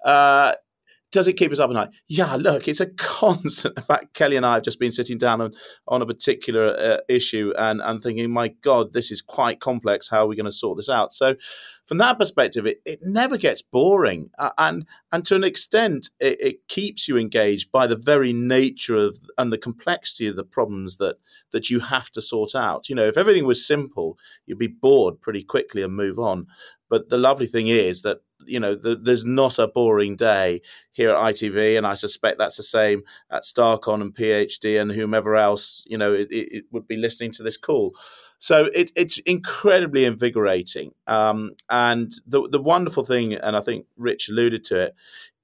uh, 0.04 0.54
does 1.14 1.28
it 1.28 1.34
keep 1.34 1.52
us 1.52 1.60
up 1.60 1.70
at 1.70 1.74
night? 1.74 1.90
Yeah, 2.08 2.34
look, 2.34 2.66
it's 2.66 2.80
a 2.80 2.86
constant. 2.86 3.74
In 3.78 3.84
fact, 3.84 4.14
Kelly 4.14 4.34
and 4.34 4.44
I 4.44 4.54
have 4.54 4.64
just 4.64 4.80
been 4.80 4.90
sitting 4.90 5.16
down 5.16 5.40
on, 5.40 5.54
on 5.86 6.02
a 6.02 6.06
particular 6.06 6.76
uh, 6.76 6.96
issue 7.08 7.52
and, 7.56 7.80
and 7.80 8.02
thinking, 8.02 8.32
my 8.32 8.48
God, 8.62 8.92
this 8.92 9.12
is 9.12 9.22
quite 9.22 9.60
complex. 9.60 10.08
How 10.08 10.24
are 10.24 10.26
we 10.26 10.34
going 10.34 10.44
to 10.46 10.52
sort 10.52 10.76
this 10.76 10.88
out? 10.88 11.14
So, 11.14 11.36
from 11.86 11.98
that 11.98 12.18
perspective, 12.18 12.66
it, 12.66 12.80
it 12.84 12.98
never 13.02 13.36
gets 13.36 13.62
boring. 13.62 14.30
Uh, 14.38 14.50
and, 14.58 14.86
and 15.12 15.24
to 15.26 15.36
an 15.36 15.44
extent, 15.44 16.10
it, 16.18 16.40
it, 16.40 16.66
keeps 16.66 17.06
you 17.06 17.16
engaged 17.16 17.70
by 17.70 17.86
the 17.86 17.94
very 17.94 18.32
nature 18.32 18.96
of 18.96 19.18
and 19.38 19.52
the 19.52 19.58
complexity 19.58 20.26
of 20.26 20.34
the 20.34 20.44
problems 20.44 20.96
that, 20.96 21.16
that 21.52 21.70
you 21.70 21.78
have 21.78 22.10
to 22.10 22.22
sort 22.22 22.56
out. 22.56 22.88
You 22.88 22.96
know, 22.96 23.06
if 23.06 23.16
everything 23.16 23.44
was 23.44 23.64
simple, 23.64 24.18
you'd 24.46 24.58
be 24.58 24.66
bored 24.66 25.20
pretty 25.20 25.44
quickly 25.44 25.82
and 25.82 25.94
move 25.94 26.18
on. 26.18 26.46
But 26.88 27.10
the 27.10 27.18
lovely 27.18 27.46
thing 27.46 27.68
is 27.68 28.02
that 28.02 28.22
you 28.46 28.60
know, 28.60 28.74
the, 28.74 28.96
there's 28.96 29.24
not 29.24 29.58
a 29.58 29.68
boring 29.68 30.16
day 30.16 30.62
here 30.92 31.10
at 31.10 31.16
ITV, 31.16 31.76
and 31.76 31.86
I 31.86 31.94
suspect 31.94 32.38
that's 32.38 32.56
the 32.56 32.62
same 32.62 33.02
at 33.30 33.42
Starcom 33.42 34.00
and 34.00 34.14
PHD 34.14 34.80
and 34.80 34.92
whomever 34.92 35.36
else 35.36 35.84
you 35.86 35.98
know 35.98 36.12
it, 36.12 36.28
it 36.30 36.64
would 36.70 36.88
be 36.88 36.96
listening 36.96 37.32
to 37.32 37.42
this 37.42 37.56
call. 37.56 37.94
So 38.38 38.66
it, 38.74 38.90
it's 38.94 39.18
incredibly 39.20 40.04
invigorating. 40.04 40.92
Um, 41.06 41.52
and 41.70 42.12
the 42.26 42.48
the 42.48 42.60
wonderful 42.60 43.04
thing, 43.04 43.34
and 43.34 43.56
I 43.56 43.60
think 43.60 43.86
Rich 43.96 44.28
alluded 44.28 44.64
to 44.66 44.80
it, 44.80 44.94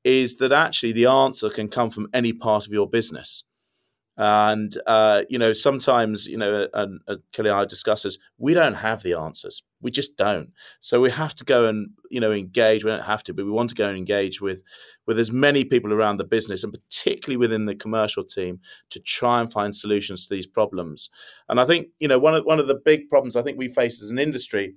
is 0.05 0.37
that 0.37 0.53
actually 0.53 0.93
the 0.93 1.07
answer 1.07 1.51
can 1.51 1.69
come 1.69 1.91
from 1.91 2.09
any 2.13 2.33
part 2.33 2.67
of 2.67 2.73
your 2.73 2.89
business. 2.89 3.45
And 4.23 4.77
uh, 4.87 5.23
you 5.31 5.39
know, 5.39 5.55
sometimes 5.55 6.27
you 6.27 6.37
know, 6.37 6.69
and, 6.75 7.01
and 7.09 7.21
Kelly 7.33 7.49
and 7.49 7.59
I 7.59 7.65
discusses, 7.65 8.19
we 8.37 8.53
don't 8.53 8.75
have 8.75 9.03
the 9.03 9.15
answers. 9.15 9.63
We 9.81 9.91
just 9.91 10.19
don't. 10.19 10.51
So 10.81 11.01
we 11.01 11.11
have 11.11 11.35
to 11.37 11.45
go 11.45 11.65
and 11.65 11.93
you 12.11 12.21
know 12.21 12.31
engage. 12.31 12.85
We 12.85 12.91
don't 12.91 13.05
have 13.05 13.23
to, 13.25 13.33
but 13.33 13.47
we 13.47 13.51
want 13.51 13.71
to 13.71 13.75
go 13.75 13.89
and 13.89 13.97
engage 13.97 14.43
with 14.43 14.63
with 15.07 15.19
as 15.19 15.33
many 15.33 15.65
people 15.65 15.91
around 15.91 16.19
the 16.19 16.25
business, 16.25 16.63
and 16.63 16.71
particularly 16.71 17.39
within 17.39 17.65
the 17.65 17.75
commercial 17.75 18.23
team, 18.23 18.61
to 18.91 19.01
try 19.01 19.41
and 19.41 19.51
find 19.51 19.75
solutions 19.75 20.27
to 20.27 20.35
these 20.35 20.47
problems. 20.47 21.09
And 21.49 21.59
I 21.59 21.65
think 21.65 21.87
you 21.99 22.07
know 22.07 22.19
one 22.19 22.35
of 22.35 22.45
one 22.45 22.61
of 22.61 22.67
the 22.67 22.79
big 22.85 23.09
problems 23.09 23.37
I 23.37 23.43
think 23.43 23.57
we 23.57 23.69
face 23.69 24.03
as 24.03 24.11
an 24.11 24.19
industry 24.19 24.75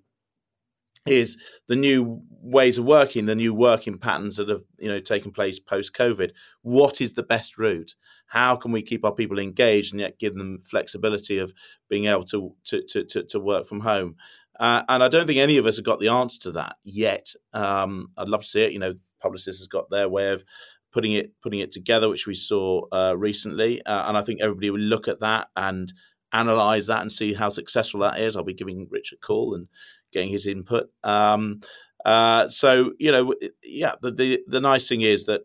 is 1.06 1.38
the 1.68 1.76
new 1.76 2.22
ways 2.30 2.78
of 2.78 2.86
working, 2.86 3.26
the 3.26 3.36
new 3.36 3.54
working 3.54 3.98
patterns 3.98 4.38
that 4.38 4.50
have 4.50 4.64
you 4.78 4.88
know 4.88 5.00
taken 5.00 5.32
place 5.32 5.60
post 5.60 5.94
COVID. 5.94 6.32
What 6.62 7.02
is 7.02 7.14
the 7.14 7.24
best 7.24 7.58
route? 7.58 7.96
How 8.28 8.56
can 8.56 8.72
we 8.72 8.82
keep 8.82 9.04
our 9.06 9.14
people 9.14 9.40
engaged 9.40 9.94
and 9.94 10.00
yet 10.00 10.20
give 10.20 10.36
them 10.36 10.60
flexibility 10.60 11.38
of 11.40 11.54
being 11.90 12.06
able 12.06 12.24
to 12.26 12.56
to 12.66 12.82
to, 12.84 13.04
to, 13.06 13.24
to 13.24 13.40
work 13.40 13.66
from 13.66 13.82
home? 13.82 14.16
Uh, 14.60 14.84
and 14.88 15.04
I 15.04 15.08
don't 15.08 15.26
think 15.26 15.40
any 15.40 15.58
of 15.58 15.66
us 15.66 15.78
have 15.78 15.86
got 15.86 16.00
the 16.00 16.10
answer 16.10 16.40
to 16.42 16.52
that 16.54 16.76
yet. 16.84 17.34
Um, 17.54 18.12
I'd 18.18 18.30
love 18.30 18.42
to 18.42 18.48
see 18.48 18.64
it. 18.64 18.72
You 18.72 18.80
know, 18.80 18.94
Publicis 19.24 19.58
has 19.58 19.68
got 19.68 19.90
their 19.90 20.08
way 20.08 20.32
of 20.32 20.44
putting 20.92 21.14
it 21.14 21.32
putting 21.42 21.60
it 21.60 21.72
together, 21.72 22.08
which 22.08 22.28
we 22.28 22.36
saw 22.36 22.86
uh, 22.92 23.16
recently, 23.18 23.84
uh, 23.86 24.08
and 24.08 24.18
I 24.18 24.22
think 24.22 24.42
everybody 24.42 24.70
will 24.70 24.80
look 24.80 25.08
at 25.08 25.20
that 25.20 25.48
and 25.56 25.92
analyze 26.32 26.88
that 26.88 27.02
and 27.02 27.12
see 27.12 27.34
how 27.34 27.50
successful 27.50 28.00
that 28.02 28.20
is. 28.20 28.36
I'll 28.36 28.44
be 28.44 28.54
giving 28.54 28.88
Richard 28.90 29.20
a 29.22 29.26
call 29.26 29.54
and 29.54 29.68
getting 30.14 30.30
his 30.30 30.48
input. 30.48 30.90
Um, 31.04 31.62
uh, 32.06 32.48
so 32.50 32.94
you 33.00 33.12
know, 33.12 33.34
yeah, 33.64 33.94
the, 34.02 34.12
the 34.12 34.44
the 34.48 34.62
nice 34.62 34.88
thing 34.88 35.02
is 35.02 35.26
that 35.26 35.42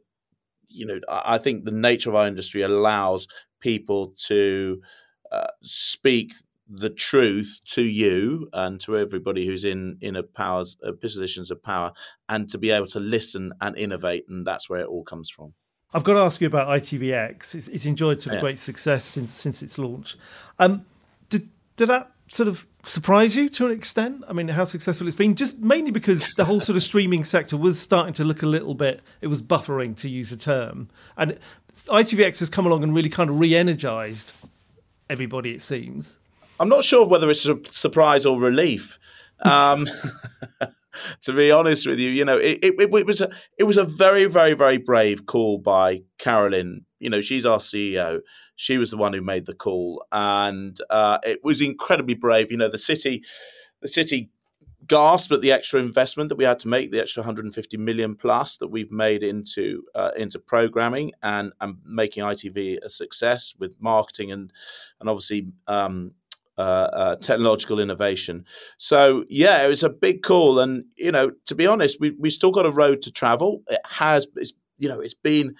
you 0.69 0.87
know 0.87 1.01
I 1.09 1.39
think 1.39 1.65
the 1.65 1.71
nature 1.71 2.11
of 2.11 2.17
our 2.17 2.27
industry 2.27 2.63
allows 2.63 3.29
people 3.61 4.15
to 4.27 4.81
uh, 5.33 5.49
speak 5.63 6.33
the 6.69 6.91
truth 6.91 7.61
to 7.67 7.83
you 7.83 8.49
and 8.53 8.79
to 8.81 8.99
everybody 8.99 9.47
who's 9.47 9.65
in 9.65 9.97
in 10.01 10.17
a 10.17 10.23
powers 10.23 10.77
uh, 10.87 10.93
positions 10.93 11.51
of 11.51 11.63
power, 11.63 11.93
and 12.29 12.49
to 12.51 12.59
be 12.59 12.71
able 12.71 12.89
to 12.89 13.01
listen 13.01 13.53
and 13.61 13.77
innovate, 13.77 14.25
and 14.29 14.47
that's 14.47 14.69
where 14.69 14.81
it 14.81 14.89
all 14.89 15.05
comes 15.05 15.31
from. 15.31 15.55
I've 15.95 16.05
got 16.05 16.15
to 16.15 16.21
ask 16.21 16.41
you 16.41 16.47
about 16.47 16.69
ITVX. 16.69 17.55
It's, 17.55 17.69
it's 17.69 17.87
enjoyed 17.87 18.21
sort 18.21 18.35
of 18.35 18.39
yeah. 18.39 18.41
great 18.43 18.59
success 18.59 19.05
since 19.05 19.33
since 19.33 19.63
its 19.63 19.79
launch. 19.79 20.17
Um, 20.59 20.85
did 21.29 21.49
did 21.77 21.89
that 21.89 22.13
sort 22.29 22.49
of 22.49 22.67
surprise 22.85 23.37
you 23.37 23.49
to 23.51 23.67
an 23.67 23.73
extent? 23.73 24.23
I 24.29 24.33
mean, 24.33 24.49
how 24.49 24.65
successful 24.65 25.07
it's 25.07 25.17
been, 25.17 25.35
just 25.35 25.59
mainly 25.61 25.91
because 25.91 26.35
the 26.35 26.45
whole 26.45 26.61
sort 26.61 26.77
of 26.77 26.83
streaming 26.83 27.25
sector 27.25 27.57
was 27.57 27.81
starting 27.81 28.15
to 28.15 28.25
look 28.25 28.43
a 28.43 28.47
little 28.47 28.75
bit, 28.75 29.01
it 29.21 29.27
was 29.27 29.43
buffering 29.43 29.97
to 29.97 30.09
use 30.09 30.31
a 30.33 30.37
term. 30.37 30.89
And 31.17 31.39
ITVX 31.87 32.39
has 32.41 32.51
come 32.51 32.67
along 32.67 32.83
and 32.83 32.95
really 32.95 33.11
kind 33.11 33.31
of 33.31 33.41
re 33.41 33.55
energized 33.55 34.33
everybody, 35.11 35.53
it 35.53 35.63
seems. 35.63 36.19
I'm 36.61 36.69
not 36.69 36.85
sure 36.85 37.07
whether 37.07 37.31
it's 37.31 37.47
a 37.47 37.59
surprise 37.71 38.27
or 38.27 38.39
relief. 38.39 38.99
Um, 39.41 39.87
to 41.23 41.33
be 41.33 41.51
honest 41.51 41.87
with 41.87 42.01
you, 42.01 42.11
you 42.11 42.25
know, 42.25 42.37
it, 42.37 42.59
it, 42.63 42.75
it, 42.81 43.07
was 43.07 43.21
a 43.21 43.31
it 43.59 43.65
was 43.65 43.77
a 43.77 43.85
very 43.85 44.25
very 44.25 44.55
very 44.55 44.77
brave 44.77 45.27
call 45.27 45.59
by 45.59 46.03
Carolyn. 46.19 46.85
You 46.99 47.11
know, 47.11 47.21
she's 47.21 47.47
our 47.47 47.59
CEO. 47.59 48.21
She 48.59 48.77
was 48.77 48.91
the 48.91 48.97
one 48.97 49.13
who 49.13 49.23
made 49.23 49.47
the 49.47 49.55
call, 49.55 50.05
and 50.11 50.77
uh, 50.91 51.19
it 51.23 51.45
was 51.45 51.61
incredibly 51.61 52.15
brave. 52.15 52.51
You 52.51 52.57
know, 52.57 52.69
the 52.69 52.77
city, 52.77 53.23
the 53.81 53.87
city 53.87 54.31
gasped 54.89 55.31
at 55.31 55.43
the 55.43 55.53
extra 55.53 55.79
investment 55.79 56.29
that 56.29 56.37
we 56.37 56.43
had 56.43 56.59
to 56.59 56.67
make, 56.69 56.91
the 56.91 57.01
extra 57.01 57.21
150 57.21 57.77
million 57.77 58.17
plus 58.17 58.57
that 58.57 58.67
we've 58.67 58.91
made 58.91 59.23
into 59.23 59.85
uh, 59.95 60.11
into 60.17 60.41
programming 60.41 61.13
and 61.23 61.53
and 61.61 61.77
making 61.85 62.25
ITV 62.25 62.79
a 62.83 62.89
success 62.89 63.55
with 63.61 63.77
marketing 63.79 64.33
and 64.33 64.53
and 64.99 65.09
obviously 65.09 65.47
um, 65.69 66.15
uh, 66.59 66.91
uh, 66.93 67.17
technological 67.17 67.79
innovation. 67.79 68.45
So 68.77 69.25
yeah, 69.29 69.65
it 69.65 69.69
was 69.69 69.85
a 69.85 69.89
big 69.89 70.25
call, 70.25 70.59
and 70.59 70.85
you 70.97 71.13
know, 71.13 71.31
to 71.47 71.55
be 71.55 71.69
honest, 71.69 72.01
we 72.01 72.11
we 72.19 72.31
still 72.31 72.51
got 72.51 72.67
a 72.67 72.73
road 72.73 73.03
to 73.03 73.13
travel. 73.13 73.63
It 73.69 73.83
has, 73.85 74.27
it's 74.35 74.53
you 74.79 74.89
know, 74.89 74.99
it's 74.99 75.15
been 75.15 75.55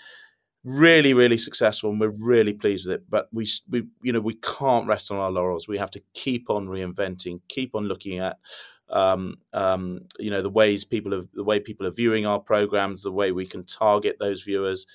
really 0.65 1.15
really 1.15 1.39
successful 1.39 1.91
and 1.91 2.01
we're 2.01 2.09
really 2.21 2.53
pleased 2.53 2.87
with 2.87 2.97
it. 2.97 3.05
But 3.09 3.29
we 3.33 3.47
we 3.69 3.85
you 4.03 4.13
know 4.13 4.21
we 4.21 4.35
can't 4.35 4.87
rest 4.87 5.11
on 5.11 5.19
our 5.19 5.31
laurels. 5.31 5.69
We 5.69 5.79
have 5.79 5.91
to 5.93 6.03
keep 6.15 6.51
on 6.51 6.67
reinventing 6.69 7.41
keep 7.49 7.75
on 7.75 7.85
looking 7.85 8.19
at 8.19 8.39
um, 8.91 9.37
um, 9.53 10.01
you 10.19 10.31
know 10.31 10.43
the 10.43 10.51
ways 10.51 10.85
people 10.85 11.13
have 11.13 11.27
the 11.35 11.45
way 11.45 11.61
people 11.61 11.87
are 11.87 11.93
viewing 11.93 12.27
our 12.27 12.41
programs 12.41 13.03
the 13.03 13.13
way 13.13 13.33
we 13.33 13.47
can 13.47 13.65
target 13.65 14.17
those 14.19 14.43
viewers. 14.43 14.87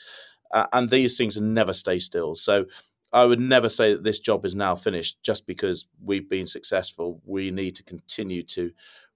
Uh, 0.53 0.67
and 0.73 0.89
these 0.89 1.17
things 1.17 1.39
never 1.39 1.73
stay 1.73 1.97
still. 1.97 2.35
So 2.35 2.65
I 3.11 3.25
would 3.25 3.39
never 3.39 3.69
say 3.69 3.93
that 3.93 4.03
this 4.03 4.19
job 4.19 4.45
is 4.45 4.55
now 4.55 4.75
finished 4.75 5.17
just 5.23 5.47
because 5.47 5.87
we've 6.03 6.29
been 6.29 6.47
successful. 6.47 7.21
We 7.25 7.51
need 7.51 7.75
to 7.75 7.83
continue 7.83 8.43
to 8.43 8.71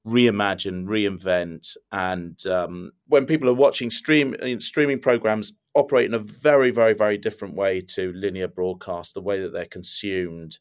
reimagine, 0.07 0.87
reinvent, 0.87 1.75
and 1.91 2.45
um, 2.47 2.91
when 3.07 3.25
people 3.25 3.49
are 3.49 3.53
watching 3.53 3.91
stream 3.91 4.35
streaming 4.61 4.99
programs 4.99 5.53
operate 5.75 6.05
in 6.05 6.13
a 6.13 6.19
very, 6.19 6.71
very, 6.71 6.93
very 6.93 7.17
different 7.17 7.55
way 7.55 7.81
to 7.81 8.13
linear 8.13 8.47
broadcast, 8.47 9.13
the 9.13 9.21
way 9.21 9.39
that 9.39 9.53
they're 9.53 9.65
consumed, 9.65 10.59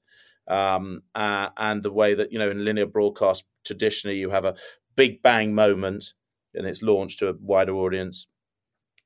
um, 0.48 1.02
uh, 1.14 1.48
and 1.56 1.82
the 1.82 1.92
way 1.92 2.14
that 2.14 2.32
you 2.32 2.38
know 2.38 2.50
in 2.50 2.64
linear 2.64 2.86
broadcast 2.86 3.44
traditionally 3.64 4.18
you 4.18 4.30
have 4.30 4.44
a 4.44 4.54
big 4.96 5.22
bang 5.22 5.54
moment 5.54 6.14
and 6.54 6.66
it's 6.66 6.82
launched 6.82 7.18
to 7.20 7.28
a 7.28 7.34
wider 7.40 7.74
audience. 7.74 8.26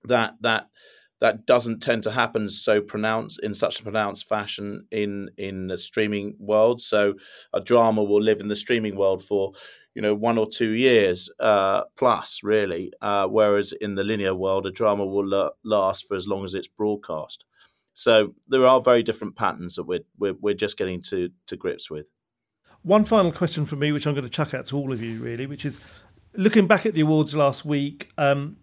That 0.04 0.36
that 0.40 0.68
that 1.20 1.46
doesn't 1.46 1.80
tend 1.80 2.02
to 2.02 2.10
happen 2.10 2.48
so 2.48 2.80
pronounced 2.80 3.40
in 3.40 3.54
such 3.54 3.80
a 3.80 3.82
pronounced 3.82 4.28
fashion 4.28 4.86
in 4.90 5.30
in 5.36 5.68
the 5.68 5.78
streaming 5.78 6.34
world. 6.38 6.80
So 6.80 7.14
a 7.52 7.60
drama 7.60 8.02
will 8.02 8.22
live 8.22 8.40
in 8.40 8.48
the 8.48 8.56
streaming 8.56 8.96
world 8.96 9.22
for 9.22 9.52
you 9.94 10.02
know 10.02 10.14
one 10.14 10.38
or 10.38 10.48
two 10.48 10.70
years 10.70 11.30
uh, 11.38 11.82
plus, 11.96 12.42
really. 12.42 12.92
Uh, 13.00 13.26
whereas 13.28 13.72
in 13.72 13.94
the 13.94 14.04
linear 14.04 14.34
world, 14.34 14.66
a 14.66 14.70
drama 14.70 15.04
will 15.04 15.26
la- 15.26 15.50
last 15.64 16.08
for 16.08 16.16
as 16.16 16.26
long 16.26 16.44
as 16.44 16.54
it's 16.54 16.68
broadcast. 16.68 17.44
So 17.92 18.34
there 18.48 18.66
are 18.66 18.80
very 18.80 19.02
different 19.02 19.36
patterns 19.36 19.76
that 19.76 19.84
we're 19.84 20.04
we're, 20.18 20.36
we're 20.40 20.54
just 20.54 20.78
getting 20.78 21.02
to 21.02 21.30
to 21.46 21.56
grips 21.56 21.90
with. 21.90 22.10
One 22.82 23.04
final 23.04 23.30
question 23.30 23.66
for 23.66 23.76
me, 23.76 23.92
which 23.92 24.06
I'm 24.06 24.14
going 24.14 24.24
to 24.24 24.30
chuck 24.30 24.54
out 24.54 24.66
to 24.68 24.76
all 24.78 24.90
of 24.90 25.02
you, 25.02 25.20
really, 25.20 25.44
which 25.44 25.66
is 25.66 25.78
looking 26.34 26.66
back 26.66 26.86
at 26.86 26.94
the 26.94 27.02
awards 27.02 27.34
last 27.34 27.64
week. 27.66 28.10
Um, 28.16 28.56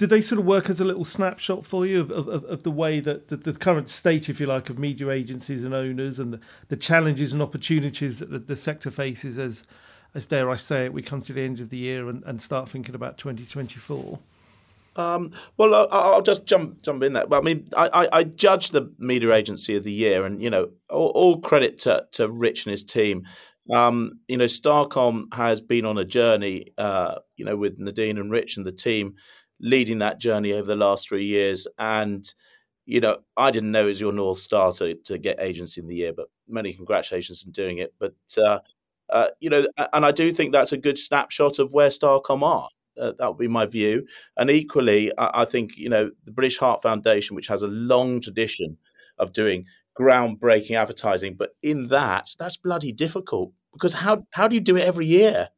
did 0.00 0.08
they 0.08 0.22
sort 0.22 0.38
of 0.38 0.46
work 0.46 0.70
as 0.70 0.80
a 0.80 0.84
little 0.86 1.04
snapshot 1.04 1.66
for 1.66 1.84
you 1.84 2.00
of, 2.00 2.10
of, 2.10 2.42
of 2.44 2.62
the 2.62 2.70
way 2.70 3.00
that 3.00 3.28
the, 3.28 3.36
the, 3.36 3.52
current 3.52 3.90
state, 3.90 4.30
if 4.30 4.40
you 4.40 4.46
like, 4.46 4.70
of 4.70 4.78
media 4.78 5.10
agencies 5.10 5.62
and 5.62 5.74
owners 5.74 6.18
and 6.18 6.32
the, 6.32 6.40
the 6.68 6.76
challenges 6.76 7.34
and 7.34 7.42
opportunities 7.42 8.18
that 8.18 8.30
the, 8.30 8.38
the, 8.38 8.56
sector 8.56 8.90
faces 8.90 9.36
as, 9.36 9.66
as 10.14 10.24
dare 10.24 10.48
I 10.48 10.56
say 10.56 10.86
it, 10.86 10.94
we 10.94 11.02
come 11.02 11.20
to 11.20 11.34
the 11.34 11.42
end 11.42 11.60
of 11.60 11.68
the 11.68 11.76
year 11.76 12.08
and, 12.08 12.24
and 12.24 12.40
start 12.40 12.70
thinking 12.70 12.94
about 12.94 13.18
2024? 13.18 14.18
Um, 14.96 15.32
well, 15.58 15.86
I'll, 15.92 16.22
just 16.22 16.46
jump 16.46 16.80
jump 16.80 17.02
in 17.02 17.12
there. 17.12 17.26
Well, 17.26 17.40
I 17.40 17.44
mean, 17.44 17.68
I, 17.76 18.08
I, 18.10 18.24
judge 18.24 18.70
the 18.70 18.90
media 18.98 19.32
agency 19.32 19.76
of 19.76 19.84
the 19.84 19.92
year, 19.92 20.24
and 20.24 20.42
you 20.42 20.50
know, 20.50 20.70
all, 20.88 21.10
all 21.10 21.40
credit 21.40 21.78
to, 21.80 22.06
to 22.12 22.28
Rich 22.28 22.66
and 22.66 22.72
his 22.72 22.82
team. 22.82 23.24
Um, 23.72 24.20
you 24.26 24.36
know, 24.36 24.46
Starcom 24.46 25.32
has 25.34 25.60
been 25.60 25.84
on 25.84 25.98
a 25.98 26.04
journey, 26.04 26.72
uh, 26.78 27.16
you 27.36 27.44
know, 27.44 27.56
with 27.56 27.78
Nadine 27.78 28.18
and 28.18 28.30
Rich 28.30 28.56
and 28.56 28.66
the 28.66 28.72
team 28.72 29.14
leading 29.60 29.98
that 29.98 30.20
journey 30.20 30.52
over 30.52 30.66
the 30.66 30.76
last 30.76 31.08
three 31.08 31.24
years. 31.24 31.66
And, 31.78 32.32
you 32.86 33.00
know, 33.00 33.18
I 33.36 33.50
didn't 33.50 33.72
know 33.72 33.82
it 33.82 33.86
was 33.86 34.00
your 34.00 34.12
North 34.12 34.38
Star 34.38 34.72
to, 34.74 34.94
to 35.04 35.18
get 35.18 35.40
Agency 35.40 35.80
in 35.80 35.86
the 35.86 35.94
Year, 35.94 36.12
but 36.12 36.28
many 36.48 36.72
congratulations 36.72 37.44
on 37.46 37.52
doing 37.52 37.78
it. 37.78 37.94
But, 37.98 38.14
uh, 38.38 38.58
uh, 39.10 39.28
you 39.40 39.50
know, 39.50 39.66
and 39.92 40.06
I 40.06 40.12
do 40.12 40.32
think 40.32 40.52
that's 40.52 40.72
a 40.72 40.78
good 40.78 40.98
snapshot 40.98 41.58
of 41.58 41.72
where 41.72 41.88
Starcom 41.88 42.42
are. 42.42 42.68
Uh, 42.98 43.12
that 43.18 43.28
would 43.28 43.38
be 43.38 43.48
my 43.48 43.66
view. 43.66 44.06
And 44.36 44.50
equally, 44.50 45.16
I, 45.16 45.42
I, 45.42 45.44
think, 45.44 45.76
you 45.76 45.88
know, 45.88 46.10
the 46.24 46.32
British 46.32 46.58
Heart 46.58 46.82
Foundation, 46.82 47.36
which 47.36 47.46
has 47.48 47.62
a 47.62 47.68
long 47.68 48.20
tradition 48.20 48.76
of 49.18 49.32
doing 49.32 49.66
groundbreaking 49.98 50.76
advertising, 50.76 51.34
but 51.34 51.50
in 51.62 51.88
that, 51.88 52.34
that's 52.38 52.56
bloody 52.56 52.92
difficult 52.92 53.52
because 53.72 53.94
how, 53.94 54.26
how 54.32 54.48
do 54.48 54.54
you 54.54 54.60
do 54.60 54.76
it 54.76 54.84
every 54.86 55.06
year? 55.06 55.48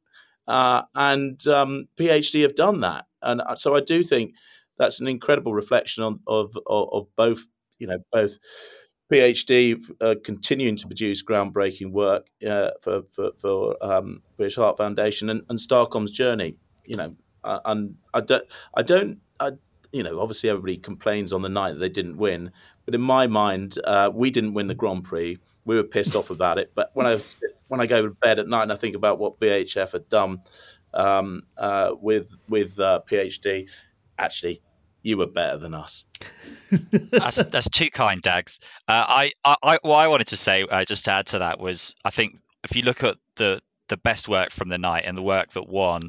Uh, 0.47 0.83
and 0.95 1.47
um, 1.47 1.87
PHD 1.99 2.43
have 2.43 2.57
done 2.57 2.81
that, 2.81 3.07
and 3.23 3.41
uh, 3.41 3.55
so 3.55 3.77
I 3.77 3.81
do 3.81 4.03
think 4.03 4.35
that's 4.77 5.01
an 5.01 5.07
incredible 5.07 5.55
reflection 5.55 6.03
on, 6.03 6.21
of, 6.27 6.57
of, 6.67 6.89
of 6.93 7.07
both 7.17 7.47
you 7.79 7.87
know 7.87 7.99
both 8.11 8.39
PHD 9.13 9.81
uh, 10.01 10.15
continuing 10.25 10.77
to 10.77 10.87
produce 10.87 11.23
groundbreaking 11.23 11.93
work 11.93 12.27
uh, 12.47 12.71
for 12.81 13.03
for, 13.11 13.31
for 13.37 13.77
um, 13.85 14.23
British 14.37 14.57
Heart 14.57 14.79
Foundation 14.79 15.29
and, 15.29 15.43
and 15.49 15.59
Starcom's 15.59 16.11
journey. 16.11 16.57
You 16.87 16.97
know, 16.97 17.17
uh, 17.45 17.61
and 17.65 17.97
I 18.15 18.21
don't 18.21 18.45
I 18.75 18.83
don't 18.83 19.21
I, 19.39 19.53
you 19.93 20.03
know 20.03 20.21
obviously 20.21 20.51
everybody 20.51 20.77
complains 20.77 21.33
on 21.33 21.43
the 21.43 21.49
night 21.49 21.73
that 21.73 21.79
they 21.79 21.89
didn't 21.89 22.17
win, 22.17 22.51
but 22.85 22.95
in 22.95 23.01
my 23.01 23.27
mind 23.27 23.79
uh, 23.85 24.11
we 24.13 24.31
didn't 24.31 24.55
win 24.55 24.67
the 24.67 24.75
Grand 24.75 25.05
Prix. 25.05 25.39
We 25.65 25.77
were 25.77 25.85
pissed 25.85 26.17
off 26.17 26.31
about 26.31 26.59
it. 26.59 26.73
But 26.75 26.91
when 26.95 27.07
I 27.07 27.19
when 27.69 27.81
I 27.81 27.87
go 27.87 28.03
to 28.03 28.11
bed 28.11 28.39
at 28.39 28.49
night 28.49 28.65
and 28.65 28.73
I 28.73 28.77
think 28.77 28.97
about 28.97 29.19
what 29.19 29.39
BHF 29.39 29.93
had 29.93 30.09
done 30.09 30.43
um, 30.95 31.43
uh, 31.57 31.93
with 32.01 32.31
with 32.49 32.79
uh, 32.79 33.01
PHD, 33.09 33.69
actually, 34.19 34.61
you 35.03 35.17
were 35.17 35.27
better 35.27 35.57
than 35.57 35.75
us. 35.75 36.05
that's, 36.91 37.43
that's 37.45 37.69
too 37.69 37.91
kind, 37.91 38.23
Dags. 38.23 38.61
Uh, 38.89 39.05
I, 39.09 39.33
I, 39.45 39.79
what 39.83 39.97
I 39.97 40.09
wanted 40.09 40.29
to 40.29 40.37
say, 40.37 40.65
uh, 40.71 40.85
just 40.85 41.05
to 41.07 41.13
add 41.13 41.27
to 41.27 41.39
that, 41.41 41.61
was 41.61 41.95
I 42.05 42.11
think 42.11 42.39
if 42.65 42.77
you 42.77 42.83
look 42.83 43.03
at 43.03 43.17
the 43.37 43.61
the 43.89 43.97
best 43.97 44.29
work 44.29 44.51
from 44.51 44.69
the 44.71 44.79
night 44.79 45.05
and 45.05 45.19
the 45.19 45.23
work 45.23 45.53
that 45.53 45.69
won, 45.69 46.09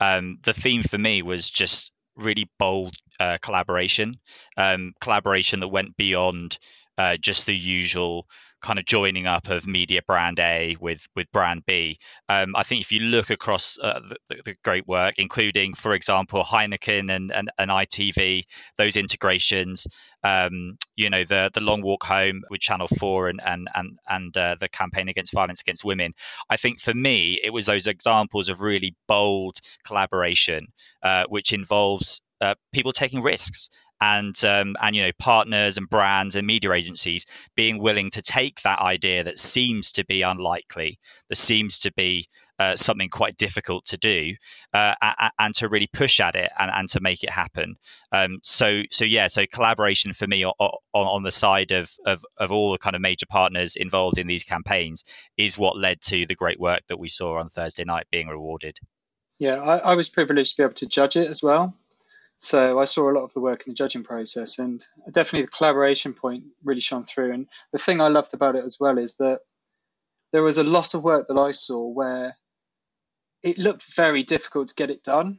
um, 0.00 0.38
the 0.42 0.52
theme 0.52 0.82
for 0.82 0.98
me 0.98 1.22
was 1.22 1.50
just 1.50 1.90
really 2.16 2.48
bold 2.58 2.94
uh, 3.20 3.38
collaboration, 3.42 4.16
um, 4.56 4.92
collaboration 5.00 5.60
that 5.60 5.68
went 5.68 5.96
beyond 5.96 6.58
uh, 6.98 7.16
just 7.16 7.46
the 7.46 7.56
usual 7.56 8.26
kind 8.64 8.78
of 8.78 8.86
joining 8.86 9.26
up 9.26 9.48
of 9.48 9.66
media 9.66 10.00
brand 10.06 10.40
A 10.40 10.76
with 10.80 11.06
with 11.14 11.30
brand 11.32 11.64
B. 11.66 11.98
Um, 12.30 12.56
I 12.56 12.62
think 12.62 12.80
if 12.80 12.90
you 12.90 13.00
look 13.00 13.28
across 13.28 13.78
uh, 13.82 14.00
the, 14.28 14.40
the, 14.42 14.56
great 14.64 14.88
work, 14.88 15.14
including, 15.18 15.74
for 15.74 15.92
example, 15.92 16.42
Heineken 16.42 17.14
and, 17.14 17.30
and, 17.30 17.50
and 17.58 17.70
ITV, 17.70 18.44
those 18.78 18.96
integrations, 18.96 19.86
um, 20.24 20.78
you 20.96 21.10
know, 21.10 21.24
the 21.24 21.50
the 21.52 21.60
long 21.60 21.82
walk 21.82 22.04
home 22.04 22.42
with 22.48 22.62
Channel 22.62 22.88
Four 22.98 23.28
and 23.28 23.40
and 23.44 23.68
and 23.74 23.98
and 24.08 24.36
uh, 24.36 24.56
the 24.58 24.68
campaign 24.68 25.08
against 25.08 25.34
violence 25.34 25.60
against 25.60 25.84
women. 25.84 26.14
I 26.48 26.56
think 26.56 26.80
for 26.80 26.94
me, 26.94 27.38
it 27.44 27.52
was 27.52 27.66
those 27.66 27.86
examples 27.86 28.48
of 28.48 28.62
really 28.62 28.96
bold 29.06 29.58
collaboration, 29.84 30.68
uh, 31.02 31.24
which 31.28 31.52
involves 31.52 32.22
uh, 32.40 32.54
people 32.72 32.92
taking 32.92 33.22
risks 33.22 33.68
and 34.04 34.44
um, 34.44 34.76
and 34.82 34.94
you 34.94 35.02
know 35.02 35.12
partners 35.18 35.76
and 35.78 35.88
brands 35.88 36.36
and 36.36 36.46
media 36.46 36.72
agencies 36.72 37.24
being 37.54 37.78
willing 37.78 38.10
to 38.10 38.20
take 38.20 38.60
that 38.62 38.78
idea 38.80 39.24
that 39.24 39.38
seems 39.38 39.90
to 39.92 40.04
be 40.04 40.22
unlikely, 40.22 40.98
that 41.28 41.36
seems 41.36 41.78
to 41.78 41.92
be 41.92 42.28
uh, 42.58 42.76
something 42.76 43.08
quite 43.08 43.36
difficult 43.36 43.84
to 43.86 43.96
do, 43.96 44.34
uh, 44.74 44.94
and 45.38 45.54
to 45.54 45.68
really 45.68 45.88
push 45.92 46.20
at 46.20 46.36
it 46.36 46.50
and, 46.58 46.70
and 46.70 46.88
to 46.88 47.00
make 47.00 47.24
it 47.24 47.30
happen. 47.30 47.76
Um, 48.12 48.38
so 48.42 48.82
so 48.90 49.04
yeah, 49.04 49.26
so 49.26 49.46
collaboration 49.46 50.12
for 50.12 50.26
me 50.26 50.44
on, 50.44 50.54
on 50.92 51.22
the 51.22 51.32
side 51.32 51.72
of, 51.72 51.90
of 52.04 52.22
of 52.36 52.52
all 52.52 52.72
the 52.72 52.78
kind 52.78 52.94
of 52.94 53.02
major 53.02 53.26
partners 53.26 53.74
involved 53.74 54.18
in 54.18 54.26
these 54.26 54.44
campaigns 54.44 55.02
is 55.38 55.56
what 55.56 55.78
led 55.78 56.02
to 56.02 56.26
the 56.26 56.34
great 56.34 56.60
work 56.60 56.82
that 56.88 56.98
we 56.98 57.08
saw 57.08 57.38
on 57.38 57.48
Thursday 57.48 57.84
night 57.84 58.06
being 58.10 58.28
rewarded. 58.28 58.78
Yeah, 59.38 59.60
I, 59.60 59.92
I 59.92 59.94
was 59.96 60.08
privileged 60.10 60.52
to 60.52 60.56
be 60.58 60.64
able 60.64 60.74
to 60.74 60.86
judge 60.86 61.16
it 61.16 61.28
as 61.28 61.42
well. 61.42 61.74
So 62.36 62.78
I 62.78 62.84
saw 62.84 63.10
a 63.10 63.14
lot 63.14 63.24
of 63.24 63.32
the 63.32 63.40
work 63.40 63.66
in 63.66 63.70
the 63.70 63.76
judging 63.76 64.02
process, 64.02 64.58
and 64.58 64.84
definitely 65.12 65.42
the 65.42 65.56
collaboration 65.56 66.14
point 66.14 66.44
really 66.64 66.80
shone 66.80 67.04
through. 67.04 67.32
And 67.32 67.48
the 67.72 67.78
thing 67.78 68.00
I 68.00 68.08
loved 68.08 68.34
about 68.34 68.56
it 68.56 68.64
as 68.64 68.78
well 68.80 68.98
is 68.98 69.16
that 69.16 69.40
there 70.32 70.42
was 70.42 70.58
a 70.58 70.64
lot 70.64 70.94
of 70.94 71.02
work 71.02 71.28
that 71.28 71.38
I 71.38 71.52
saw 71.52 71.86
where 71.86 72.36
it 73.42 73.58
looked 73.58 73.94
very 73.94 74.24
difficult 74.24 74.68
to 74.68 74.74
get 74.74 74.90
it 74.90 75.04
done. 75.04 75.36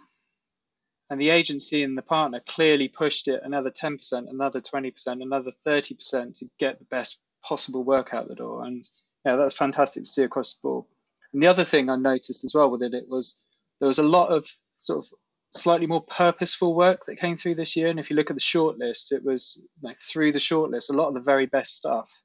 And 1.09 1.19
the 1.19 1.31
agency 1.31 1.83
and 1.83 1.97
the 1.97 2.01
partner 2.01 2.39
clearly 2.39 2.87
pushed 2.87 3.27
it 3.27 3.41
another 3.43 3.71
10%, 3.71 4.29
another 4.29 4.61
20%, 4.61 5.21
another 5.21 5.51
30% 5.67 6.39
to 6.39 6.49
get 6.57 6.79
the 6.79 6.85
best 6.85 7.19
possible 7.43 7.83
work 7.83 8.13
out 8.13 8.27
the 8.27 8.35
door. 8.35 8.63
And 8.63 8.87
yeah, 9.25 9.35
that's 9.35 9.53
fantastic 9.53 10.03
to 10.03 10.09
see 10.09 10.23
across 10.23 10.53
the 10.53 10.59
board. 10.63 10.85
And 11.33 11.43
the 11.43 11.47
other 11.47 11.63
thing 11.63 11.89
I 11.89 11.95
noticed 11.95 12.43
as 12.43 12.53
well 12.55 12.71
with 12.71 12.81
it, 12.81 12.93
it 12.93 13.09
was 13.09 13.43
there 13.79 13.87
was 13.87 13.99
a 13.99 14.03
lot 14.03 14.29
of 14.29 14.47
sort 14.77 14.99
of 15.05 15.11
slightly 15.55 15.87
more 15.87 16.03
purposeful 16.03 16.75
work 16.75 17.05
that 17.05 17.17
came 17.17 17.35
through 17.35 17.55
this 17.55 17.75
year. 17.75 17.89
And 17.89 17.99
if 17.99 18.09
you 18.09 18.15
look 18.15 18.29
at 18.29 18.35
the 18.35 18.41
shortlist, 18.41 19.11
it 19.11 19.23
was 19.23 19.61
like 19.81 19.97
through 19.97 20.31
the 20.31 20.39
shortlist, 20.39 20.89
a 20.89 20.93
lot 20.93 21.07
of 21.07 21.13
the 21.15 21.21
very 21.21 21.45
best 21.45 21.75
stuff 21.75 22.23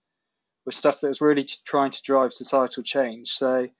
was 0.66 0.76
stuff 0.76 1.00
that 1.00 1.08
was 1.08 1.20
really 1.20 1.46
trying 1.64 1.90
to 1.90 2.02
drive 2.02 2.32
societal 2.32 2.82
change. 2.82 3.28
So, 3.28 3.60
you 3.60 3.70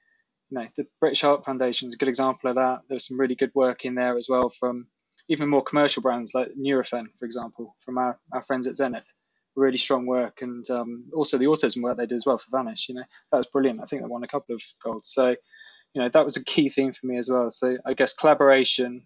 know, 0.50 0.66
the 0.76 0.86
British 1.00 1.20
Heart 1.20 1.44
Foundation 1.44 1.88
is 1.88 1.94
a 1.94 1.98
good 1.98 2.08
example 2.08 2.50
of 2.50 2.56
that. 2.56 2.80
There's 2.88 3.06
some 3.06 3.20
really 3.20 3.34
good 3.34 3.52
work 3.54 3.84
in 3.84 3.94
there 3.94 4.16
as 4.16 4.28
well 4.28 4.48
from 4.48 4.86
even 5.28 5.48
more 5.48 5.62
commercial 5.62 6.02
brands 6.02 6.32
like 6.34 6.48
Nurofen, 6.58 7.06
for 7.18 7.26
example, 7.26 7.74
from 7.80 7.98
our, 7.98 8.18
our 8.32 8.42
friends 8.42 8.66
at 8.66 8.76
Zenith. 8.76 9.12
Really 9.56 9.78
strong 9.78 10.06
work, 10.06 10.42
and 10.42 10.68
um, 10.70 11.06
also 11.12 11.36
the 11.36 11.46
autism 11.46 11.82
work 11.82 11.96
they 11.96 12.06
did 12.06 12.16
as 12.16 12.24
well 12.24 12.38
for 12.38 12.56
Vanish. 12.56 12.88
You 12.88 12.94
know, 12.94 13.04
that 13.30 13.38
was 13.38 13.48
brilliant. 13.48 13.80
I 13.82 13.84
think 13.84 14.00
they 14.00 14.08
won 14.08 14.22
a 14.22 14.28
couple 14.28 14.54
of 14.54 14.62
golds. 14.82 15.08
So, 15.08 15.30
you 15.92 16.02
know, 16.02 16.08
that 16.08 16.24
was 16.24 16.36
a 16.36 16.44
key 16.44 16.68
theme 16.68 16.92
for 16.92 17.06
me 17.06 17.18
as 17.18 17.28
well. 17.28 17.50
So, 17.50 17.76
I 17.84 17.94
guess 17.94 18.14
collaboration 18.14 19.02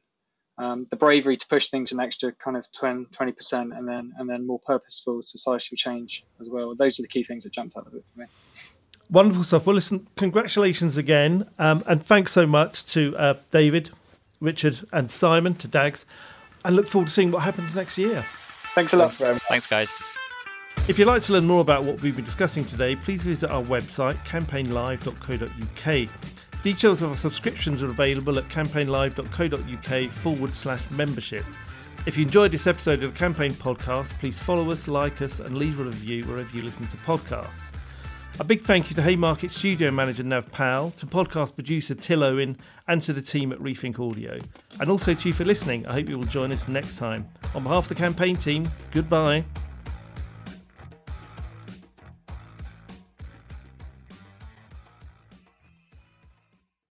um, 0.57 0.87
the 0.91 0.97
bravery 0.97 1.37
to 1.37 1.47
push 1.47 1.69
things 1.69 1.93
an 1.93 2.01
extra 2.01 2.33
kind 2.33 2.57
of 2.57 2.71
20 2.71 3.33
percent, 3.33 3.73
and 3.73 3.89
then 3.89 4.13
and 4.19 4.29
then 4.29 4.47
more 4.47 4.61
purposeful 4.61 5.23
societal 5.23 5.77
change 5.77 6.25
as 6.41 6.49
well. 6.49 6.75
Those 6.75 6.99
are 6.99 7.03
the 7.03 7.09
key 7.09 7.25
things 7.25 7.45
that 7.45 7.53
jumped 7.53 7.77
out 7.77 7.87
of 7.87 7.95
it 7.95 8.05
for 8.13 8.21
me. 8.21 8.27
Wonderful 9.11 9.45
stuff. 9.45 9.67
Well, 9.67 9.75
listen, 9.75 10.07
congratulations 10.17 10.97
again, 10.97 11.49
um, 11.59 11.83
and 11.87 12.05
thanks 12.05 12.33
so 12.33 12.47
much 12.47 12.87
to 12.87 13.17
uh, 13.17 13.35
David, 13.51 13.91
Richard, 14.41 14.81
and 14.93 15.11
Simon 15.11 15.55
to 15.57 15.69
Dags, 15.69 16.07
and 16.65 16.77
look 16.77 16.87
forward 16.87 17.09
to 17.09 17.13
seeing 17.13 17.31
what 17.31 17.43
happens 17.43 17.75
next 17.75 17.99
year. 17.99 18.25
Thanks 18.75 18.93
a 18.93 18.97
lot. 18.97 19.15
Thanks, 19.15 19.67
guys. 19.67 19.97
If 20.89 20.99
you'd 20.99 21.07
like 21.07 21.23
to 21.23 21.33
learn 21.33 21.47
more 21.47 21.61
about 21.61 21.85
what 21.85 22.03
we've 22.03 22.15
been 22.15 22.25
discussing 22.25 22.65
today, 22.65 22.97
please 22.97 23.25
visit 23.25 23.51
our 23.51 23.63
website, 23.63 24.17
campaignlive.co.uk. 24.27 26.44
Details 26.65 27.03
of 27.03 27.11
our 27.11 27.17
subscriptions 27.19 27.83
are 27.83 27.91
available 27.91 28.39
at 28.39 28.49
campaignlive.co.uk 28.49 30.11
forward 30.11 30.55
slash 30.55 30.81
membership. 30.93 31.45
If 32.07 32.17
you 32.17 32.25
enjoyed 32.25 32.53
this 32.53 32.67
episode 32.67 33.03
of 33.03 33.13
the 33.13 33.19
Campaign 33.19 33.53
Podcast, 33.53 34.19
please 34.19 34.41
follow 34.41 34.71
us, 34.71 34.89
like 34.89 35.21
us, 35.21 35.41
and 35.41 35.59
leave 35.59 35.79
a 35.79 35.85
review 35.85 36.25
wherever 36.25 36.57
you 36.57 36.63
listen 36.63 36.87
to 36.87 36.97
podcasts. 36.97 37.71
A 38.41 38.45
big 38.45 38.63
thank 38.63 38.89
you 38.89 38.97
to 38.97 39.03
Haymarket 39.03 39.51
studio 39.51 39.91
manager 39.91 40.23
Nav 40.23 40.51
Powell, 40.53 40.93
to 40.93 41.05
podcast 41.05 41.55
producer 41.55 41.95
Till 41.95 42.25
Owen, 42.25 42.57
and 42.89 43.03
to 43.03 43.13
the 43.13 43.21
team 43.21 43.53
at 43.53 43.59
Rethink 43.59 44.01
Audio. 44.01 44.39
And 44.81 44.89
also 44.89 45.13
to 45.13 45.29
you 45.29 45.35
for 45.35 45.45
listening. 45.45 45.87
I 45.87 45.93
hope 45.93 46.09
you 46.09 46.17
will 46.17 46.25
join 46.25 46.51
us 46.51 46.67
next 46.67 46.97
time. 46.97 47.29
On 47.55 47.63
behalf 47.63 47.85
of 47.85 47.89
the 47.91 47.95
campaign 47.95 48.37
team, 48.37 48.67
goodbye. 48.91 49.45